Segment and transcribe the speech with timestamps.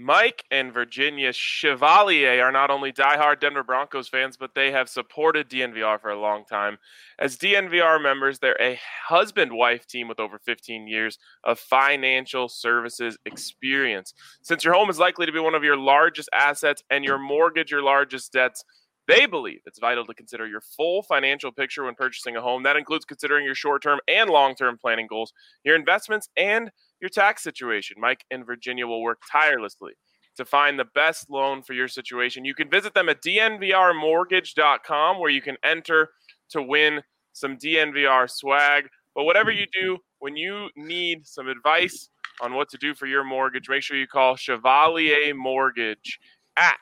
[0.00, 5.50] Mike and Virginia Chevalier are not only diehard Denver Broncos fans, but they have supported
[5.50, 6.78] DNVR for a long time.
[7.18, 13.18] As DNVR members, they're a husband wife team with over 15 years of financial services
[13.26, 14.14] experience.
[14.40, 17.72] Since your home is likely to be one of your largest assets and your mortgage
[17.72, 18.62] your largest debts,
[19.08, 22.62] they believe it's vital to consider your full financial picture when purchasing a home.
[22.62, 25.32] That includes considering your short term and long term planning goals,
[25.64, 26.70] your investments, and
[27.00, 27.96] your tax situation.
[27.98, 29.92] Mike and Virginia will work tirelessly
[30.36, 32.44] to find the best loan for your situation.
[32.44, 36.10] You can visit them at dnvrmortgage.com where you can enter
[36.50, 38.88] to win some DNVR swag.
[39.14, 43.24] But whatever you do, when you need some advice on what to do for your
[43.24, 46.20] mortgage, make sure you call Chevalier Mortgage
[46.56, 46.76] at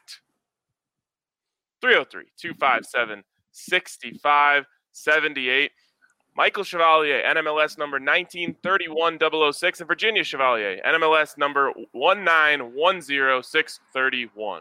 [1.80, 5.70] 303 257 6578.
[6.36, 14.60] Michael Chevalier, NMLS number 1931006, and Virginia Chevalier, NMLS number 1910631.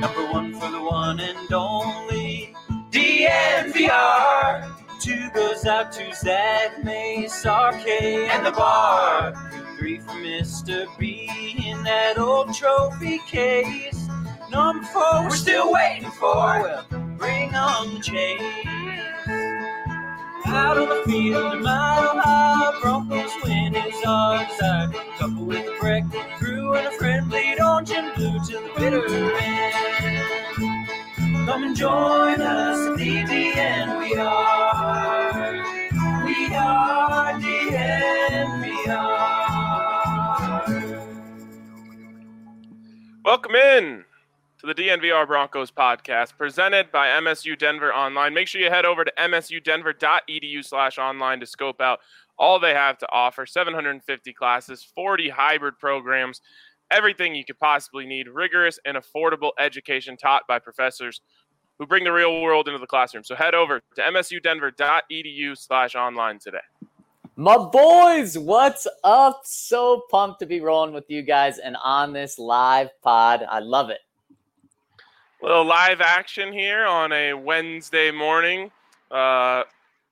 [0.00, 2.52] Number one for the one and only
[2.90, 4.68] DNVR.
[5.00, 9.32] Two goes out to Zach Mace, RK, and the bar.
[9.80, 10.86] Three for Mr.
[10.98, 11.26] B
[11.66, 14.06] in that old trophy case.
[14.50, 16.60] Number four, we're still waiting for.
[16.60, 16.84] Well,
[17.16, 18.42] bring on the chase.
[20.44, 24.92] Out on the field, a mile high, Broncos win is our desire.
[25.16, 26.04] Couple with a break,
[26.36, 31.46] crew and a friend, bleed orange and blue to the bitter end.
[31.46, 33.98] Come and join us at DDN.
[33.98, 35.54] We are,
[36.26, 38.59] we are DNVR.
[43.22, 44.04] Welcome in
[44.60, 48.32] to the DNVR Broncos podcast presented by MSU Denver Online.
[48.32, 52.00] Make sure you head over to msudenver.edu slash online to scope out
[52.38, 56.40] all they have to offer 750 classes, 40 hybrid programs,
[56.90, 61.20] everything you could possibly need, rigorous and affordable education taught by professors
[61.78, 63.22] who bring the real world into the classroom.
[63.22, 66.58] So head over to msudenver.edu slash online today.
[67.40, 69.40] My boys, what's up?
[69.44, 73.46] So pumped to be rolling with you guys and on this live pod.
[73.48, 74.00] I love it.
[75.40, 78.70] little live action here on a Wednesday morning.
[79.10, 79.62] Uh,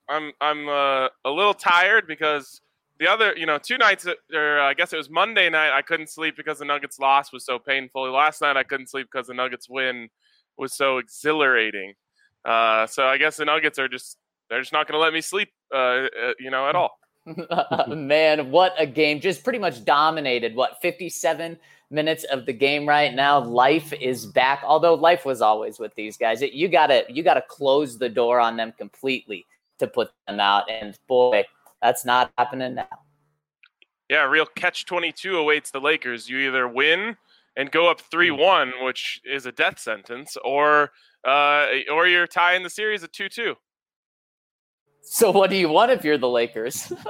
[0.08, 2.62] I'm I'm uh, a little tired because
[2.98, 6.08] the other, you know, two nights, or I guess it was Monday night, I couldn't
[6.08, 8.10] sleep because the Nuggets loss was so painful.
[8.10, 10.08] Last night I couldn't sleep because the Nuggets win
[10.56, 11.92] was so exhilarating.
[12.46, 14.16] Uh, so I guess the Nuggets are just
[14.48, 16.92] they're just not going to let me sleep, uh, uh, you know, at all.
[17.88, 19.20] Man, what a game.
[19.20, 21.58] Just pretty much dominated, what, 57
[21.90, 23.38] minutes of the game right now.
[23.38, 24.62] Life is back.
[24.64, 26.42] Although life was always with these guys.
[26.42, 29.46] It, you gotta you gotta close the door on them completely
[29.78, 30.70] to put them out.
[30.70, 31.44] And boy,
[31.82, 32.88] that's not happening now.
[34.08, 36.28] Yeah, real catch 22 awaits the Lakers.
[36.28, 37.16] You either win
[37.56, 40.92] and go up 3-1, which is a death sentence, or
[41.24, 43.54] uh, or you're tying the series at 2-2.
[45.10, 46.92] So what do you want if you're the Lakers?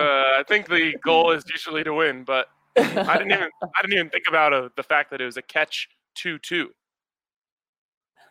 [0.00, 3.94] Uh, I think the goal is usually to win, but I didn't even I didn't
[3.94, 5.88] even think about uh the fact that it was a catch
[6.18, 6.66] 2-2.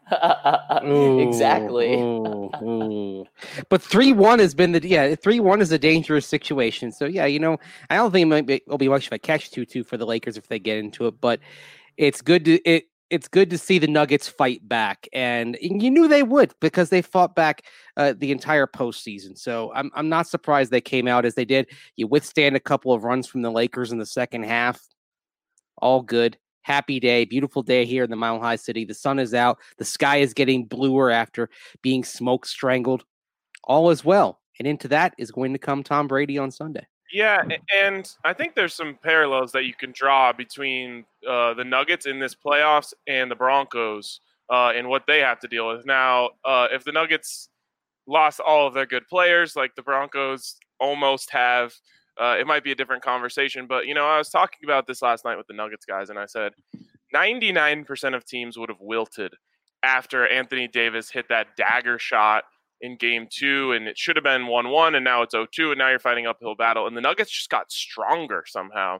[1.27, 1.95] exactly.
[1.95, 3.25] Ooh, ooh.
[3.69, 6.91] But three one has been the yeah three one is a dangerous situation.
[6.91, 7.57] So yeah, you know
[7.89, 9.97] I don't think it might be, it'll be much of a catch two two for
[9.97, 11.19] the Lakers if they get into it.
[11.19, 11.39] But
[11.97, 12.85] it's good to it.
[13.09, 17.01] It's good to see the Nuggets fight back, and you knew they would because they
[17.01, 17.63] fought back
[17.95, 19.37] uh, the entire postseason.
[19.37, 21.67] So I'm I'm not surprised they came out as they did.
[21.95, 24.81] You withstand a couple of runs from the Lakers in the second half.
[25.77, 26.37] All good
[26.67, 28.83] happy day, beautiful day here in the Mile High City.
[28.83, 31.49] The sun is out, the sky is getting bluer after
[31.81, 33.05] being smoke strangled.
[33.63, 34.41] All is well.
[34.59, 36.85] And into that is going to come Tom Brady on Sunday.
[37.11, 37.41] Yeah,
[37.73, 42.19] and I think there's some parallels that you can draw between uh, the Nuggets in
[42.19, 44.19] this playoffs and the Broncos
[44.49, 45.85] uh, in what they have to deal with.
[45.85, 47.49] Now, uh, if the Nuggets
[48.07, 51.73] lost all of their good players, like the Broncos almost have,
[52.19, 53.67] uh, it might be a different conversation.
[53.67, 56.19] But, you know, I was talking about this last night with the Nuggets guys, and
[56.19, 56.53] I said
[57.15, 59.33] 99% of teams would have wilted
[59.83, 62.43] after Anthony Davis hit that dagger shot
[62.81, 65.71] in game two, and it should have been 1 1, and now it's 0 2,
[65.71, 66.87] and now you're fighting uphill battle.
[66.87, 68.99] And the Nuggets just got stronger somehow.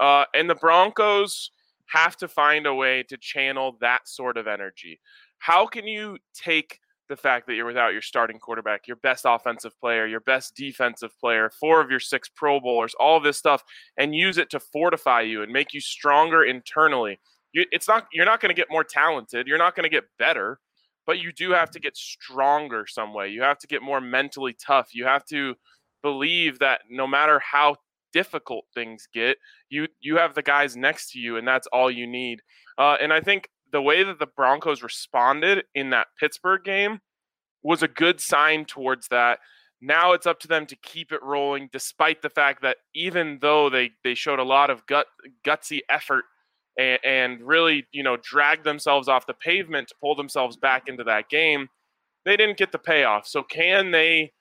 [0.00, 1.50] Uh, and the Broncos
[1.86, 5.00] have to find a way to channel that sort of energy.
[5.38, 6.78] How can you take
[7.08, 11.10] the fact that you're without your starting quarterback, your best offensive player, your best defensive
[11.18, 13.62] player, four of your six Pro Bowlers, all of this stuff,
[13.96, 17.18] and use it to fortify you and make you stronger internally?
[17.52, 19.46] You, it's not you're not going to get more talented.
[19.46, 20.60] You're not going to get better
[21.08, 23.28] but you do have to get stronger some way.
[23.28, 24.94] You have to get more mentally tough.
[24.94, 25.54] You have to
[26.02, 27.76] believe that no matter how
[28.12, 29.38] difficult things get,
[29.70, 32.42] you you have the guys next to you, and that's all you need.
[32.76, 37.00] Uh, and I think the way that the Broncos responded in that Pittsburgh game
[37.62, 39.38] was a good sign towards that.
[39.80, 43.70] Now it's up to them to keep it rolling, despite the fact that even though
[43.70, 45.06] they they showed a lot of gut
[45.42, 46.26] gutsy effort
[46.78, 51.04] and, and really, you know, drag themselves off the pavement to pull themselves back into
[51.04, 51.68] that game,
[52.24, 53.26] they didn't get the payoff.
[53.26, 54.32] So can they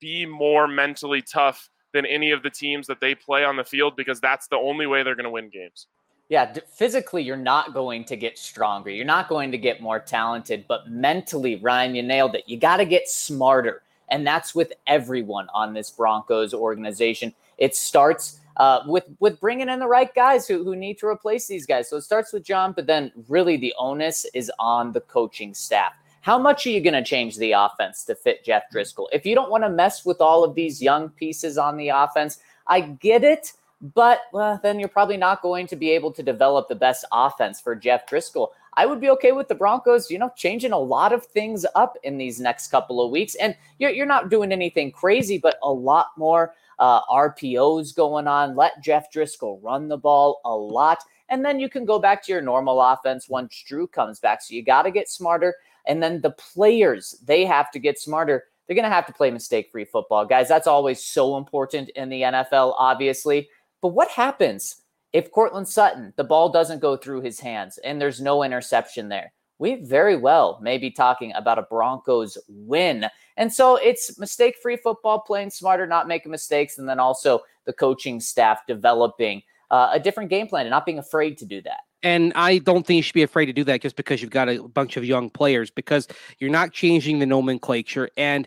[0.00, 3.94] be more mentally tough than any of the teams that they play on the field?
[3.96, 5.86] Because that's the only way they're going to win games.
[6.28, 8.90] Yeah, physically, you're not going to get stronger.
[8.90, 12.42] You're not going to get more talented, but mentally, Ryan, you nailed it.
[12.46, 13.82] You got to get smarter.
[14.08, 17.32] And that's with everyone on this Broncos organization.
[17.58, 21.46] It starts uh, with with bringing in the right guys who, who need to replace
[21.46, 21.88] these guys.
[21.88, 25.92] So it starts with John, but then really the onus is on the coaching staff.
[26.22, 29.06] How much are you going to change the offense to fit Jeff Driskel?
[29.12, 32.38] If you don't want to mess with all of these young pieces on the offense,
[32.66, 33.52] I get it,
[33.94, 37.60] but well, then you're probably not going to be able to develop the best offense
[37.60, 38.48] for Jeff Driskel.
[38.76, 41.96] I would be okay with the Broncos, you know, changing a lot of things up
[42.02, 43.36] in these next couple of weeks.
[43.36, 48.56] And you're, you're not doing anything crazy, but a lot more uh, RPOs going on.
[48.56, 50.98] Let Jeff Driskel run the ball a lot.
[51.28, 54.42] And then you can go back to your normal offense once Drew comes back.
[54.42, 55.54] So you got to get smarter.
[55.86, 58.44] And then the players, they have to get smarter.
[58.66, 60.26] They're going to have to play mistake free football.
[60.26, 63.48] Guys, that's always so important in the NFL, obviously.
[63.80, 64.82] But what happens
[65.12, 69.32] if Courtland Sutton, the ball doesn't go through his hands and there's no interception there?
[69.58, 73.06] We very well may be talking about a Broncos win.
[73.36, 77.72] And so it's mistake free football, playing smarter, not making mistakes, and then also the
[77.72, 81.80] coaching staff developing uh, a different game plan and not being afraid to do that.
[82.02, 84.48] And I don't think you should be afraid to do that just because you've got
[84.48, 86.06] a bunch of young players because
[86.38, 88.08] you're not changing the nomenclature.
[88.16, 88.46] And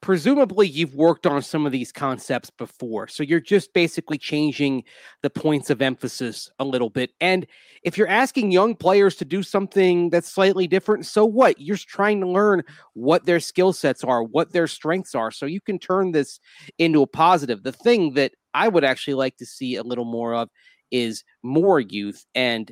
[0.00, 3.08] presumably you've worked on some of these concepts before.
[3.08, 4.84] So you're just basically changing
[5.22, 7.10] the points of emphasis a little bit.
[7.20, 7.46] And
[7.82, 11.60] if you're asking young players to do something that's slightly different, so what?
[11.60, 12.62] You're trying to learn
[12.94, 15.30] what their skill sets are, what their strengths are.
[15.30, 16.38] So you can turn this
[16.78, 17.62] into a positive.
[17.62, 20.48] The thing that I would actually like to see a little more of
[20.90, 22.70] is more youth and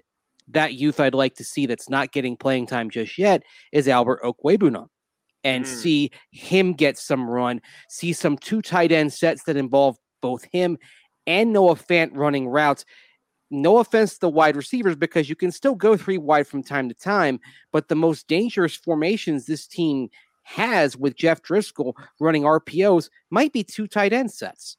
[0.49, 3.43] that youth I'd like to see that's not getting playing time just yet
[3.73, 4.87] is Albert Okwuegbunam
[5.47, 5.69] and mm.
[5.69, 10.77] see him get some run, see some two tight end sets that involve both him
[11.27, 12.85] and Noah Fant running routes.
[13.49, 16.89] No offense to the wide receivers because you can still go three wide from time
[16.89, 17.39] to time,
[17.71, 20.09] but the most dangerous formations this team
[20.43, 24.77] has with Jeff Driskel running RPOs might be two tight end sets.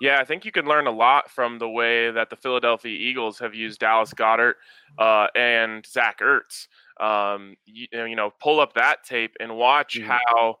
[0.00, 3.40] Yeah, I think you can learn a lot from the way that the Philadelphia Eagles
[3.40, 4.54] have used Dallas Goedert
[4.98, 6.68] uh, and Zach Ertz
[7.00, 10.10] um, you, you, know, pull up that tape and watch mm-hmm.
[10.10, 10.56] how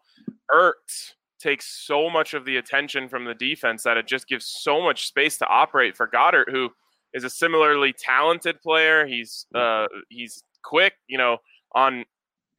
[0.50, 4.82] Ertz takes so much of the attention from the defense that it just gives so
[4.82, 6.70] much space to operate for Goedert, who
[7.14, 9.06] is a similarly talented player.
[9.06, 11.38] He's uh, he's quick, you know,
[11.74, 12.04] on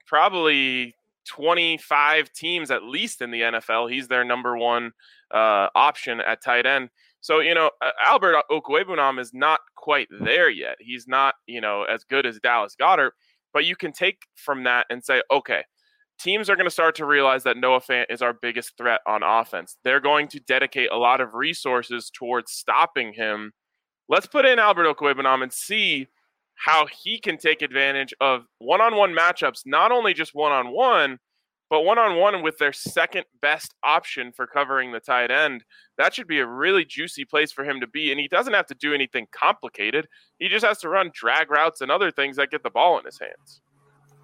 [0.06, 0.96] probably
[1.28, 3.92] 25 teams at least in the NFL.
[3.92, 4.92] He's their number one
[5.34, 6.90] uh, option at tight end.
[7.20, 7.72] So, you know,
[8.06, 10.78] Albert Okwuegbunam is not quite there yet.
[10.80, 13.12] He's not, you know, as good as Dallas Goedert,
[13.54, 15.63] but you can take from that and say, okay,
[16.20, 19.24] teams are going to start to realize that Noah Fant is our biggest threat on
[19.24, 19.77] offense.
[19.84, 23.51] They're going to dedicate a lot of resources towards stopping him.
[24.10, 26.08] Let's put in Albert Okwuegbunam and see
[26.56, 31.20] how he can take advantage of one-on-one matchups, not only just one-on-one,
[31.70, 35.64] but one on one with their second best option for covering the tight end,
[35.98, 38.12] that should be a really juicy place for him to be.
[38.12, 40.08] And he doesn't have to do anything complicated.
[40.40, 43.06] He just has to run drag routes and other things that get the ball in
[43.06, 43.62] his hands.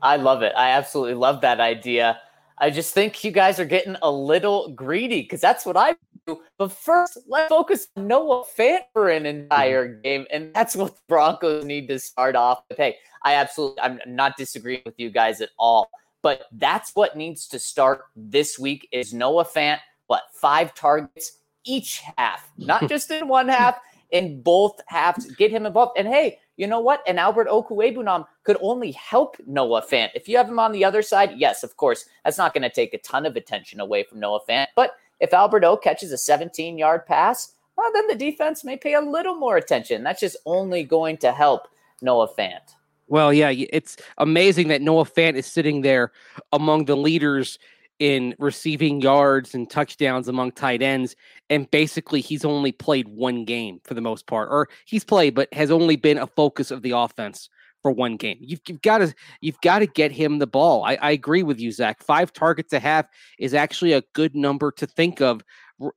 [0.02, 0.54] I love it.
[0.56, 2.20] I absolutely love that idea.
[2.58, 5.96] I just think you guys are getting a little greedy because that's what I
[6.26, 6.42] do.
[6.58, 10.26] But first, let's focus on Noah Fant for an entire game.
[10.32, 12.78] And that's what the Broncos need to start off with.
[12.78, 15.90] Hey, I absolutely, I'm not disagreeing with you guys at all.
[16.24, 22.02] But that's what needs to start this week is Noah Fant, what, five targets each
[22.18, 23.78] half, not just in one half,
[24.10, 25.26] in both halves.
[25.36, 25.98] Get him involved.
[25.98, 27.04] And hey, you know what?
[27.06, 30.12] And Albert Okwuegbunam could only help Noah Fant.
[30.16, 32.70] If you have him on the other side, yes, of course, that's not going to
[32.70, 34.68] take a ton of attention away from Noah Fant.
[34.76, 38.94] But if Albert O catches a 17 yard pass, well, then the defense may pay
[38.94, 40.04] a little more attention.
[40.04, 41.68] That's just only going to help
[42.02, 42.76] Noah Fant.
[43.08, 46.12] Well, yeah, it's amazing that Noah Fant is sitting there
[46.52, 47.60] among the leaders
[48.00, 51.16] in receiving yards and touchdowns among tight ends.
[51.50, 55.54] And basically, he's only played one game for the most part, or he's played, but
[55.54, 57.50] has only been a focus of the offense
[57.82, 58.38] for one game.
[58.40, 60.84] You've, you've got to you've got to get him the ball.
[60.84, 62.02] I, I agree with you, Zach.
[62.02, 63.06] Five targets a half
[63.38, 65.42] is actually a good number to think of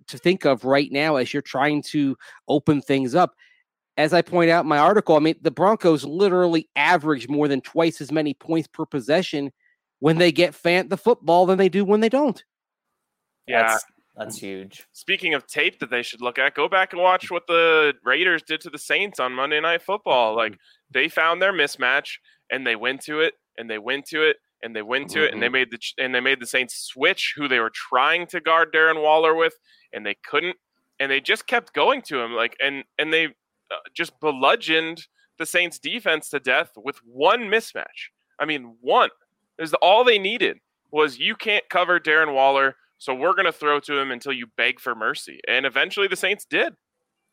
[0.08, 2.16] to think of right now as you're trying to
[2.48, 3.36] open things up.
[3.96, 7.60] As I point out in my article, I mean the Broncos literally average more than
[7.60, 9.50] twice as many points per possession
[10.00, 12.42] when they get Fant the football than they do when they don't.
[13.46, 13.62] Yeah.
[13.62, 13.84] That's,
[14.16, 14.84] that's huge.
[14.92, 18.42] Speaking of tape that they should look at, go back and watch what the Raiders
[18.42, 20.36] did to the Saints on Monday Night Football.
[20.36, 20.58] Like Mm-hmm.
[20.92, 22.16] they found their mismatch
[22.50, 25.32] and they went to it and they went to it and they went to it
[25.32, 25.52] and they Mhm.
[25.52, 29.02] made the and they made the Saints switch who they were trying to guard Darren
[29.02, 29.54] Waller with
[29.92, 30.56] and they couldn't
[31.00, 33.28] and they just kept going to him like and and they
[33.70, 35.06] Uh, just bludgeoned
[35.38, 38.10] the Saints defense to death with one mismatch.
[38.38, 39.10] I mean, one.
[39.58, 40.58] Is all they needed
[40.92, 44.46] was you can't cover Darren Waller, so we're going to throw to him until you
[44.56, 45.40] beg for mercy.
[45.48, 46.74] And eventually the Saints did.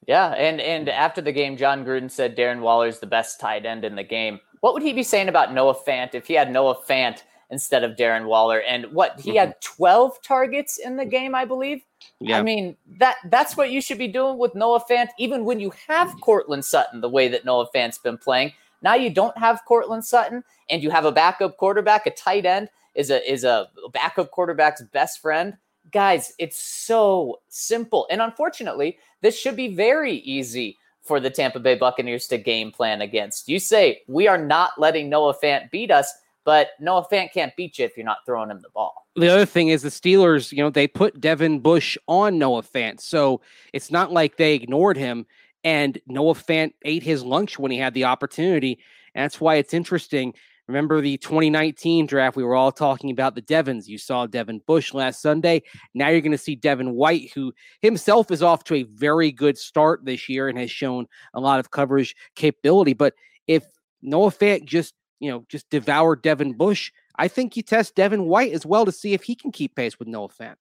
[0.07, 3.85] Yeah, and and after the game, Jon Gruden said Darren Waller's the best tight end
[3.85, 4.39] in the game.
[4.59, 7.95] What would he be saying about Noah Fant if he had Noah Fant instead of
[7.95, 8.61] Darren Waller?
[8.61, 11.81] And what he had 12 targets in the game, I believe.
[12.19, 12.39] Yeah.
[12.39, 15.73] I mean that that's what you should be doing with Noah Fant, even when you
[15.87, 18.53] have Courtland Sutton the way that Noah Fant's been playing.
[18.81, 22.69] Now you don't have Courtland Sutton, and you have a backup quarterback, a tight end
[22.95, 25.57] is a is a backup quarterback's best friend.
[25.91, 28.07] Guys, it's so simple.
[28.09, 33.01] And unfortunately, this should be very easy for the Tampa Bay Buccaneers to game plan
[33.01, 33.49] against.
[33.49, 36.11] You say, we are not letting Noah Fant beat us,
[36.45, 39.07] but Noah Fant can't beat you if you're not throwing him the ball.
[39.15, 42.99] the other thing is the Steelers, you know, they put Devin Bush on Noah Fant.
[42.99, 45.25] So it's not like they ignored him
[45.63, 48.79] and Noah Fant ate his lunch when he had the opportunity.
[49.15, 50.33] And that's why it's interesting.
[50.67, 52.37] Remember the 2019 draft?
[52.37, 53.89] We were all talking about the Devons.
[53.89, 55.63] You saw Devin Bush last Sunday.
[55.93, 59.57] Now you're going to see Devin White, who himself is off to a very good
[59.57, 62.93] start this year and has shown a lot of coverage capability.
[62.93, 63.13] But
[63.47, 63.65] if
[64.01, 64.93] Noah Fant just,
[65.23, 68.91] you know, just devour Devin Bush, I think you test Devin White as well to
[68.91, 70.55] see if he can keep pace with Noah Fant.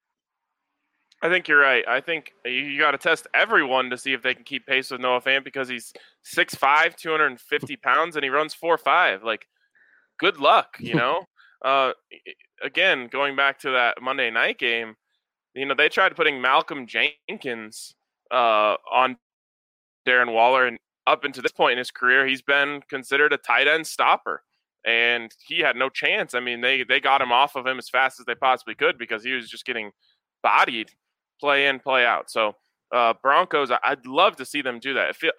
[1.21, 1.85] I think you're right.
[1.89, 5.01] I think you got to test everyone to see if they can keep pace with
[5.01, 5.93] Noah Fant because he's
[6.37, 9.25] 6'5", 250 pounds, and he runs 4'5".
[9.25, 9.49] Like,
[10.21, 11.25] good luck, you know?
[11.65, 11.93] uh,
[12.63, 14.95] again, going back to that Monday night game,
[15.55, 17.97] you know, they tried putting Malcolm Jenkins
[18.31, 19.17] uh, on
[20.07, 20.79] Darren Waller, and
[21.09, 24.45] up until this point in his career, he's been considered a tight end stopper.
[24.85, 26.35] And he had no chance.
[26.35, 28.99] I mean, they they got him off of him as fast as they possibly could
[28.99, 29.93] because he was just getting
[30.43, 30.91] bodied
[31.41, 32.31] play in, play out.
[32.31, 32.55] So
[32.93, 35.11] uh, Broncos, I- I'd love to see them do that.
[35.11, 35.33] It, feel,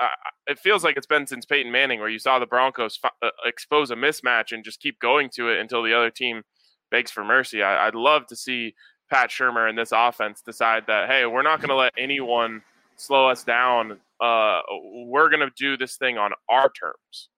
[0.48, 3.30] it feels like it's been since Peyton Manning where you saw the Broncos fi- uh,
[3.46, 6.42] expose a mismatch and just keep going to it until the other team
[6.90, 7.62] begs for mercy.
[7.62, 8.74] I, I'd love to see
[9.10, 12.62] Pat Shurmur and this offense decide that hey, we're not going to let anyone
[12.96, 14.00] slow us down.
[14.20, 14.62] Uh,
[15.06, 17.30] we're going to do this thing on our terms.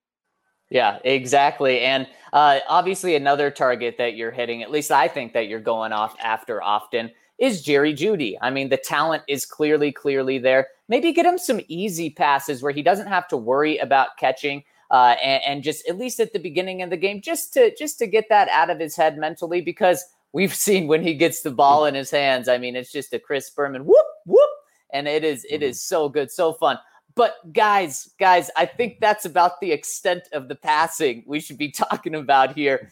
[0.69, 1.81] Yeah, exactly.
[1.81, 5.91] And uh, obviously, another target that you're hitting, at least I think that you're going
[5.91, 8.35] off after often, is Jerry Jeudy.
[8.41, 10.67] I mean, the talent is clearly, clearly there.
[10.87, 14.63] Maybe get him some easy passes where he doesn't have to worry about catching.
[14.91, 17.97] Uh, and, and just at least at the beginning of the game, just to just
[17.97, 21.51] to get that out of his head mentally, because we've seen when he gets the
[21.51, 22.47] ball in his hands.
[22.47, 24.49] I mean, it's just a Chris Berman whoop whoop,
[24.91, 26.77] and it is it is so good, so fun.
[27.15, 31.71] But guys, guys, I think that's about the extent of the passing we should be
[31.71, 32.91] talking about here.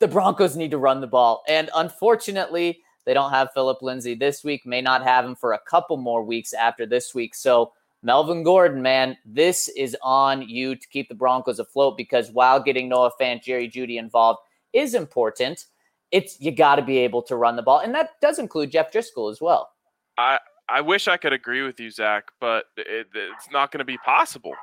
[0.00, 1.42] The Broncos need to run the ball.
[1.46, 5.58] And unfortunately, they don't have Philip Lindsay this week, may not have him for a
[5.58, 7.34] couple more weeks after this week.
[7.34, 7.72] So,
[8.02, 12.88] Melvin Gordon, man, this is on you to keep the Broncos afloat because while getting
[12.88, 14.40] Noah Fant, Jerry Jeudy involved
[14.72, 15.66] is important,
[16.10, 17.80] it's you got to be able to run the ball.
[17.80, 19.70] And that does include Jeff Driskel as well.
[20.16, 20.38] I
[20.70, 23.98] I wish I could agree with you, Zach, but it, it's not going to be
[23.98, 24.54] possible.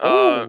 [0.00, 0.46] Uh,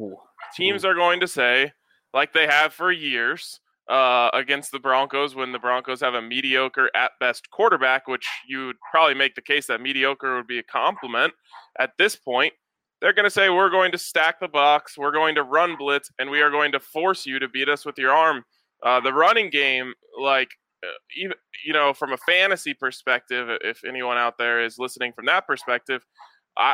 [0.56, 1.72] teams are going to say,
[2.14, 6.90] like they have for years uh, against the Broncos, when the Broncos have a mediocre
[6.96, 10.64] at best quarterback, which you would probably make the case that mediocre would be a
[10.64, 11.34] compliment
[11.80, 12.54] at this point.
[13.02, 16.10] They're going to say, We're going to stack the box, we're going to run blitz,
[16.18, 18.44] and we are going to force you to beat us with your arm.
[18.84, 20.50] Uh, the running game, like,
[20.84, 25.26] uh, even you know, from a fantasy perspective, if anyone out there is listening from
[25.26, 26.06] that perspective,
[26.58, 26.74] I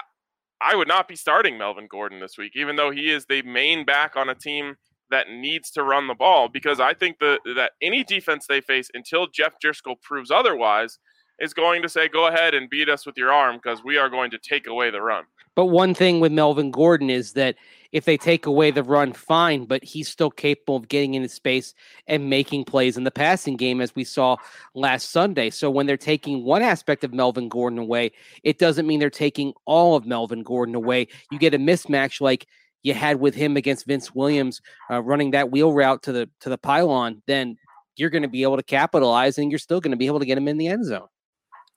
[0.62, 3.84] I would not be starting Melvin Gordon this week, even though he is the main
[3.84, 4.76] back on a team
[5.10, 6.48] that needs to run the ball.
[6.48, 11.00] Because I think that that any defense they face until Jeff Driskel proves otherwise
[11.40, 14.10] is going to say, "Go ahead and beat us with your arm," because we are
[14.10, 15.26] going to take away the run.
[15.56, 17.56] But one thing with Melvin Gordon is that
[17.92, 21.74] if they take away the run, fine, but he's still capable of getting into space
[22.08, 24.38] and making plays in the passing game, as we saw
[24.74, 25.50] last Sunday.
[25.50, 28.12] So when they're taking one aspect of Melvin Gordon away,
[28.44, 31.08] it doesn't mean they're taking all of Melvin Gordon away.
[31.32, 32.48] You get a mismatch like
[32.84, 36.50] you had with him against Vince Williams uh, running that wheel route to the to
[36.50, 37.58] the pylon, then
[37.96, 40.26] you're going to be able to capitalize and you're still going to be able to
[40.26, 41.08] get him in the end zone.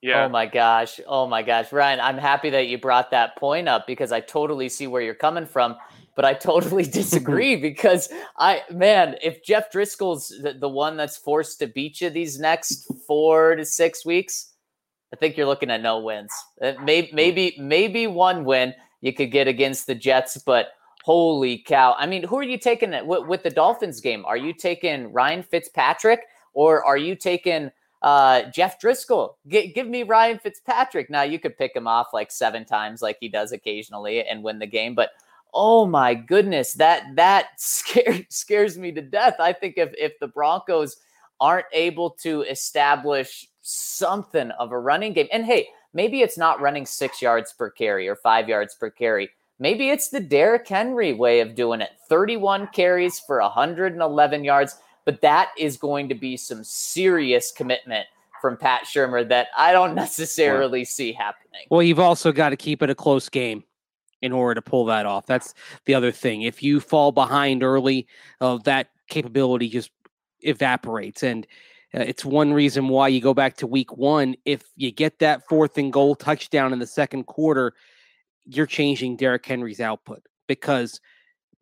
[0.01, 0.27] Yeah.
[0.27, 1.01] Oh my gosh.
[1.07, 1.73] Oh my gosh.
[1.73, 5.15] Ryan, I'm happy that you brought that point up because I totally see where you're
[5.15, 5.77] coming from,
[6.17, 11.59] but I totally disagree because I, man, if Jeff Driskel's the, the one that's forced
[11.61, 14.53] to beat you these next four to six weeks,
[15.13, 16.33] I think you're looking at no wins.
[16.61, 20.69] Maybe, uh, maybe, maybe one win you could get against the Jets, but
[21.05, 21.95] holy cow.
[21.99, 24.25] I mean, who are you taking with, with the Dolphins game?
[24.25, 26.23] Are you taking Ryan Fitzpatrick
[26.55, 27.71] or are you taking
[28.05, 31.09] uh, Jeff Driskel, G- give me Ryan Fitzpatrick.
[31.09, 34.59] Now you could pick him off like seven times, like he does occasionally, and win
[34.59, 34.95] the game.
[34.95, 35.13] But
[35.55, 39.37] oh my goodness, that that scares scares me to death.
[39.39, 40.97] I think if if the Broncos
[41.41, 46.87] aren't able to establish something of a running game, and hey, maybe it's not running
[46.87, 49.31] six yards per carry or five yards per carry.
[49.59, 54.77] Maybe it's the Derrick Henry way of doing it 31 carries for 111 yards.
[55.05, 58.07] But that is going to be some serious commitment
[58.41, 61.67] from Pat Shurmur that I don't necessarily see happening.
[61.71, 63.65] Well, you've also got to keep it a close game
[64.23, 65.27] in order to pull that off.
[65.27, 65.55] That's
[65.85, 66.43] the other thing.
[66.43, 68.07] If you fall behind early,
[68.41, 69.91] uh, that capability just
[70.41, 71.23] evaporates.
[71.23, 71.47] And
[71.95, 74.35] uh, it's one reason why you go back to week one.
[74.45, 77.75] If you get that fourth and goal touchdown in the second quarter,
[78.45, 81.01] you're changing Derrick Henry's output because–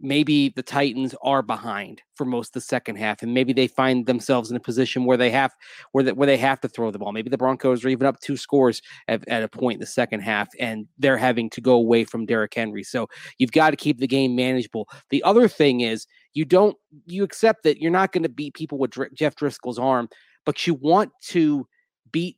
[0.03, 4.05] maybe the Titans are behind for most of the second half, and maybe they find
[4.05, 5.53] themselves in a position where they have
[5.93, 7.13] where they, where they have to throw the ball.
[7.13, 10.21] Maybe the Broncos are even up two scores at, at a point in the second
[10.21, 12.83] half, and they're having to go away from Derrick Henry.
[12.83, 14.89] So you've got to keep the game manageable.
[15.11, 18.79] The other thing is you don't you accept that you're not going to beat people
[18.79, 20.09] with Dr- Jeff Driskel's arm,
[20.45, 21.67] but you want to
[22.11, 22.37] beat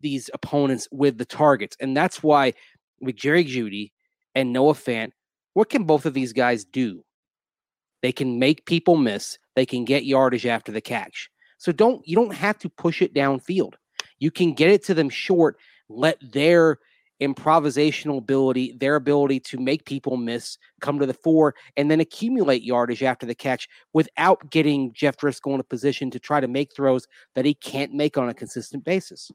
[0.00, 2.52] these opponents with the targets, and that's why
[3.00, 3.92] with Jerry Jeudy
[4.34, 5.10] and Noah Fant
[5.54, 7.02] what can both of these guys do?
[8.02, 9.38] They can make people miss.
[9.56, 11.30] They can get yardage after the catch.
[11.56, 13.74] So don't you don't have to push it downfield.
[14.18, 15.56] You can get it to them short,
[15.88, 16.78] let their
[17.22, 22.62] improvisational ability, their ability to make people miss come to the fore and then accumulate
[22.62, 26.74] yardage after the catch without getting Jeff Driskel in a position to try to make
[26.74, 29.30] throws that he can't make on a consistent basis.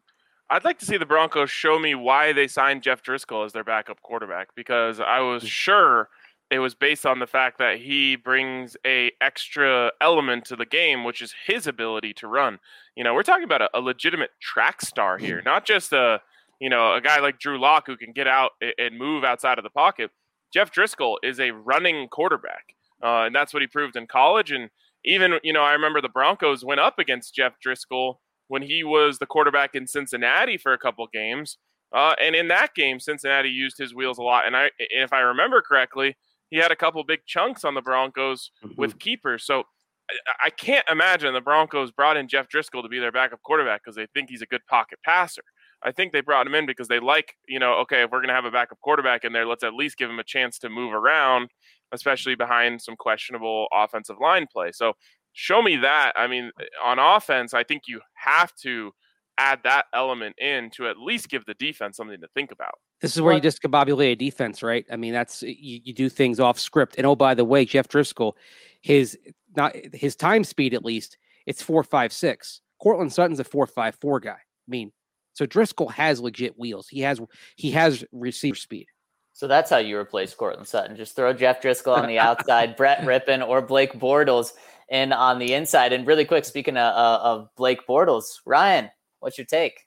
[0.52, 3.64] I'd like to see the Broncos show me why they signed Jeff Driskel as their
[3.64, 5.48] backup quarterback because I was mm.
[5.48, 6.10] sure
[6.50, 11.04] it was based on the fact that he brings a extra element to the game,
[11.04, 12.60] which is his ability to run.
[12.96, 15.46] You know, we're talking about a, a legitimate track star here, mm.
[15.46, 16.20] not just a
[16.60, 19.64] you know a guy like Drew Lock who can get out and move outside of
[19.64, 20.10] the pocket.
[20.52, 24.52] Jeff Driskel is a running quarterback, uh, and that's what he proved in college.
[24.52, 24.72] And
[25.06, 28.16] even you know, I remember the Broncos went up against Jeff Driskel
[28.50, 31.58] when he was the quarterback in Cincinnati for a couple games.
[31.96, 34.46] Uh, and in that game, Cincinnati used his wheels a lot.
[34.46, 36.18] And I, if I remember correctly,
[36.50, 38.74] he had a couple big chunks on the Broncos mm-hmm.
[38.76, 39.46] with keepers.
[39.46, 39.64] So
[40.10, 43.82] I, I can't imagine the Broncos brought in Jeff Driskel to be their backup quarterback
[43.84, 45.44] because they think he's a good pocket passer.
[45.82, 48.30] I think they brought him in because they like, you know, okay, if we're going
[48.30, 50.70] to have a backup quarterback in there, let's at least give him a chance to
[50.70, 51.50] move around,
[51.94, 54.72] especially behind some questionable offensive line play.
[54.74, 54.94] So
[55.34, 56.14] show me that.
[56.16, 58.92] I mean, eh, on offense, I think you have to
[59.38, 62.74] add that element in to at least give the defense something to think about.
[63.02, 64.86] This is where you discombobulate a defense, right?
[64.92, 66.96] I mean, that's you, you do things off script.
[66.98, 68.34] And oh, by the way, Jeff Driskel,
[68.82, 69.18] his
[69.56, 72.62] not his time speed at least, it's four five six.
[72.82, 74.32] Courtland Sutton's a four five four guy.
[74.32, 74.92] I mean,
[75.34, 76.90] so Driskel has legit wheels.
[76.90, 77.22] He has
[77.56, 78.88] he has receiver speed.
[79.32, 80.98] So that's how you replace Courtland Sutton.
[80.98, 84.52] Just throw Jeff Driskel on the outside, Brett Rypien or Blake Bortles
[84.90, 85.94] in on the inside.
[85.94, 89.86] And really quick, speaking of, uh, of Blake Bortles, Ryan, what's your take?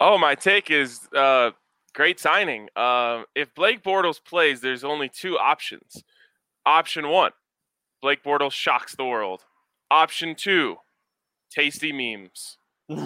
[0.00, 1.50] Oh, my take is uh,
[1.94, 2.68] great signing.
[2.74, 6.02] Uh, if Blake Bortles plays, there's only two options.
[6.66, 7.32] Option one,
[8.00, 9.42] Blake Bortles shocks the world.
[9.90, 10.76] Option two,
[11.50, 12.56] tasty memes.
[12.88, 12.98] you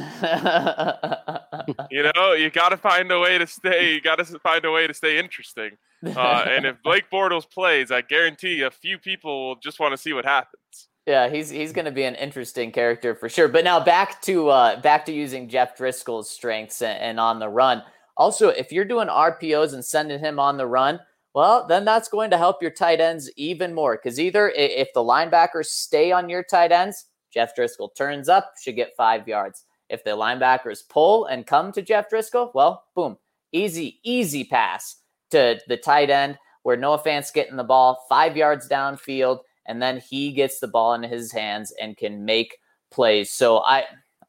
[2.14, 3.94] know, you got to find a way to stay.
[3.94, 5.72] You got to find a way to stay interesting.
[6.04, 9.98] Uh, and if Blake Bortles plays, I guarantee a few people will just want to
[9.98, 10.88] see what happens.
[11.06, 13.46] Yeah, he's he's going to be an interesting character for sure.
[13.46, 17.48] But now back to uh, back to using Jeff Driskel's strengths and, and on the
[17.48, 17.82] run.
[18.16, 20.98] Also, if you're doing RPOs and sending him on the run,
[21.34, 23.96] well, then that's going to help your tight ends even more.
[23.96, 28.74] Because either if the linebackers stay on your tight ends, Jeff Driskel turns up, should
[28.74, 29.64] get five yards.
[29.88, 33.18] If the linebackers pull and come to Jeff Driskel, well, boom,
[33.52, 34.96] easy, easy pass
[35.30, 40.00] to the tight end where Noah Fant's getting the ball five yards downfield, and then
[40.00, 42.58] he gets the ball in his hands and can make
[42.90, 43.30] plays.
[43.30, 43.84] So I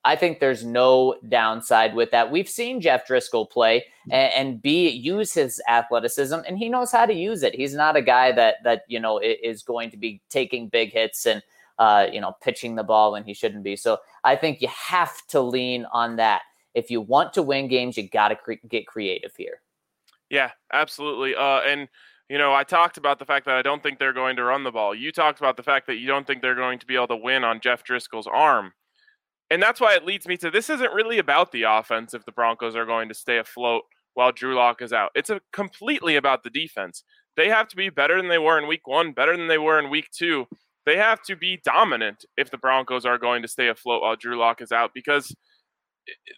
[0.05, 2.31] I think there's no downside with that.
[2.31, 7.05] We've seen Jeff Driskel play and, and be use his athleticism, and he knows how
[7.05, 7.55] to use it.
[7.55, 11.25] He's not a guy that that you know is going to be taking big hits
[11.25, 11.41] and
[11.79, 13.75] uh, you know pitching the ball when he shouldn't be.
[13.75, 16.43] So I think you have to lean on that.
[16.73, 19.61] If you want to win games, you got to cre- get creative here.
[20.29, 21.35] Yeah, absolutely.
[21.35, 21.87] Uh, and
[22.29, 24.63] you know, I talked about the fact that I don't think they're going to run
[24.63, 24.93] the ball.
[24.93, 27.15] You talked about the fact that you don't think they're going to be able to
[27.15, 28.73] win on Jeff Driskel's arm.
[29.49, 32.33] And that's why it leads me to this isn't really about the offense if the
[32.33, 35.11] Broncos are going to stay afloat while Drew Lock is out.
[35.15, 37.03] It's completely about the defense.
[37.37, 39.79] They have to be better than they were in week one, better than they were
[39.79, 40.47] in week two.
[40.85, 44.37] They have to be dominant if the Broncos are going to stay afloat while Drew
[44.37, 45.33] Lock is out because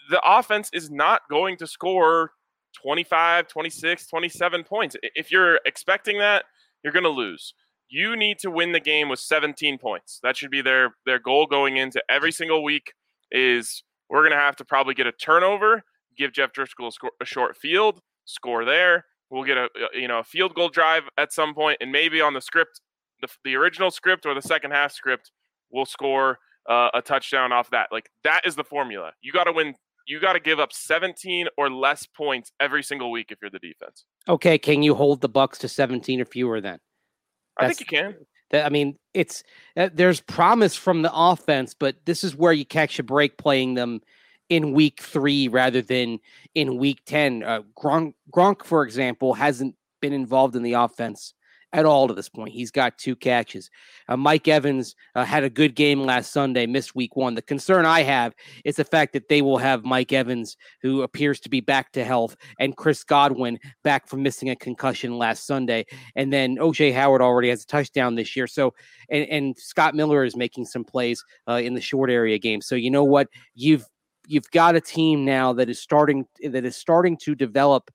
[0.10, 2.32] the offense is not going to score
[2.82, 4.96] 25, 26, 27 points.
[5.02, 6.46] If you're expecting that,
[6.84, 7.54] you're going to lose.
[7.90, 10.20] You need to win the game with 17 points.
[10.22, 12.94] That should be their their goal going into every single week
[13.32, 15.84] is we're going to have to probably get a turnover,
[16.18, 19.06] give Jeff score, a short field, score there.
[19.30, 22.34] We'll get a you know a field goal drive at some point, and maybe on
[22.34, 22.82] the script,
[23.22, 25.32] the, the original script or the second half script,
[25.72, 27.90] we'll score uh, a touchdown off that.
[27.92, 29.12] Like that is the formula.
[29.22, 29.76] You got to win.
[30.10, 33.60] You got to give up 17 or less points every single week if you're the
[33.60, 34.06] defense.
[34.28, 36.80] Okay, can you hold the Bucks to 17 or fewer then?
[37.60, 38.16] That's, I think you can.
[38.50, 39.44] That I mean, it's
[39.78, 43.76] uh, there's promise from the offense, but this is where you catch a break playing
[43.76, 44.02] them
[44.50, 46.18] in week three rather than
[46.56, 47.44] in week ten.
[47.44, 51.36] Uh, Gronk, Gronk, for example, hasn't been involved in the offense
[51.74, 52.52] at all to this point.
[52.52, 53.70] He's got two catches.
[54.08, 57.36] Uh, Mike Evans uh, had a good game last Sunday, missed week one.
[57.36, 58.34] The concern I have
[58.66, 62.04] is the fact that they will have Mike Evans, who appears to be back to
[62.04, 65.86] health, and Chris Godwin back from missing a concussion last Sunday.
[66.16, 68.48] And then OJ Howard already has a touchdown this year.
[68.48, 68.74] So,
[69.10, 72.62] and, and Scott Miller is making some plays uh, in the short area game.
[72.62, 73.28] So, you know what?
[73.54, 73.86] You've
[74.28, 77.92] you've got a team now that is starting that is starting to develop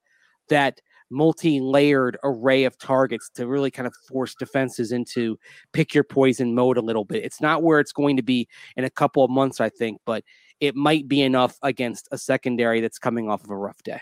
[0.48, 5.38] that multi-layered array of targets to really kind of force defenses into
[5.72, 7.24] pick your poison mode a little bit.
[7.24, 10.24] It's not where it's going to be in a couple of months, I think, but
[10.60, 14.00] it might be enough against a secondary that's coming off of a rough day.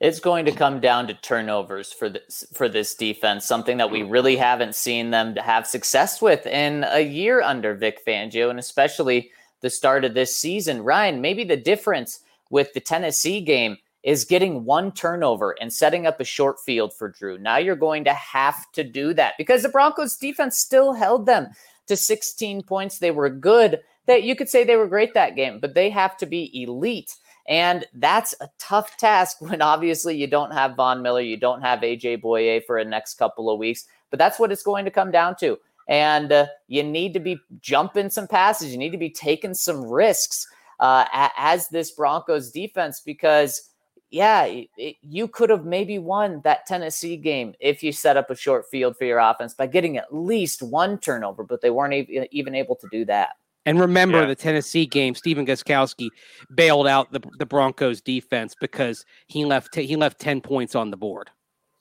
[0.00, 4.02] It's going to come down to turnovers for this for this defense, something that we
[4.02, 9.30] really haven't seen them have success with in a year under Vic Fangio, and especially
[9.60, 10.82] the start of this season.
[10.82, 12.18] Ryan, maybe the difference
[12.50, 17.08] with the Tennessee game is getting one turnover and setting up a short field for
[17.08, 17.38] Drew.
[17.38, 21.48] Now you're going to have to do that because the Broncos defense still held them
[21.86, 22.98] to 16 points.
[22.98, 23.80] They were good.
[24.06, 27.14] That you could say they were great that game, but they have to be elite.
[27.48, 31.80] And that's a tough task when obviously you don't have Von Miller, you don't have
[31.80, 35.10] AJ Bouye for a next couple of weeks, but that's what it's going to come
[35.10, 35.58] down to.
[35.88, 39.84] And uh, you need to be jumping some passes, you need to be taking some
[39.84, 40.46] risks
[40.80, 41.04] uh,
[41.36, 43.71] as this Broncos defense because
[44.12, 48.36] yeah, it, you could have maybe won that Tennessee game if you set up a
[48.36, 52.54] short field for your offense by getting at least one turnover, but they weren't even
[52.54, 53.30] able to do that.
[53.64, 54.26] And remember yeah.
[54.26, 56.08] the Tennessee game, Stephen Gostkowski
[56.54, 60.96] bailed out the, the Broncos defense because he left he left 10 points on the
[60.96, 61.30] board.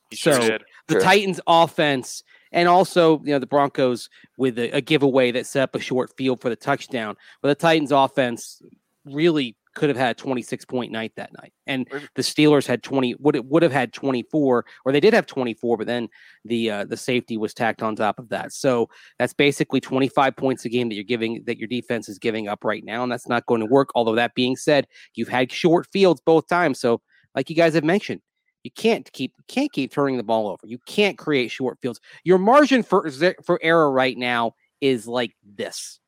[0.09, 1.01] He so sure the Sure.
[1.01, 5.75] Titans offense and also, you know, the Broncos with a, a giveaway that set up
[5.75, 7.17] a short field for the touchdown.
[7.41, 8.61] But the Titans offense
[9.05, 11.53] really could have had a 26 point night that night.
[11.67, 15.25] And the Steelers had 20 would it would have had 24 or they did have
[15.25, 16.09] 24 but then
[16.45, 18.51] the uh, the safety was tacked on top of that.
[18.53, 22.47] So that's basically 25 points a game that you're giving that your defense is giving
[22.47, 23.89] up right now and that's not going to work.
[23.95, 26.79] Although that being said, you've had short fields both times.
[26.79, 27.01] So
[27.35, 28.21] like you guys have mentioned,
[28.63, 30.65] you can't keep can't keep turning the ball over.
[30.65, 31.99] You can't create short fields.
[32.23, 33.09] Your margin for
[33.43, 36.00] for error right now is like this.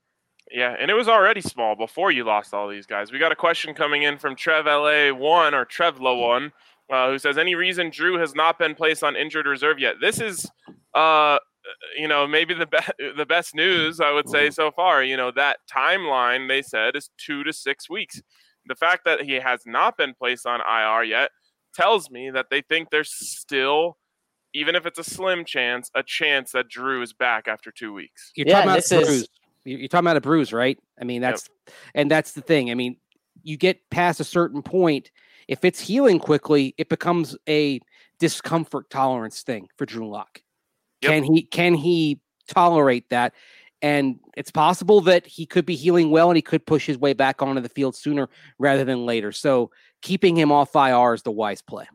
[0.54, 3.12] Yeah, and it was already small before you lost all these guys.
[3.12, 6.52] We got a question coming in from Trev LA one or Trevla one,
[6.92, 10.22] uh, who says, "Any reason Drew has not been placed on injured reserve yet?" This
[10.22, 10.48] is,
[10.94, 11.40] uh,
[11.98, 15.04] you know, maybe the best the best news I would say so far.
[15.04, 18.22] You know, that timeline they said is two to six weeks.
[18.68, 21.32] The fact that he has not been placed on IR yet
[21.74, 23.98] tells me that they think there's still,
[24.54, 28.32] even if it's a slim chance, a chance that Drew is back after two weeks.
[28.36, 29.22] You're Yeah, talking about this a is- bruise.
[29.22, 29.28] You-
[29.66, 30.78] You're talking about a bruise, right?
[31.00, 31.50] I mean, that's
[31.96, 32.70] and that's the thing.
[32.72, 32.98] I mean,
[33.44, 35.12] you get past a certain point,
[35.48, 37.80] if it's healing quickly, it becomes a
[38.20, 40.42] discomfort tolerance thing for Drew Lock.
[41.02, 41.12] Yep.
[41.12, 43.34] Can he can he tolerate that?
[43.82, 47.12] And it's possible that he could be healing well and he could push his way
[47.12, 49.34] back onto the field sooner rather than later.
[49.34, 49.72] So
[50.02, 51.86] keeping him off IR is the wise play.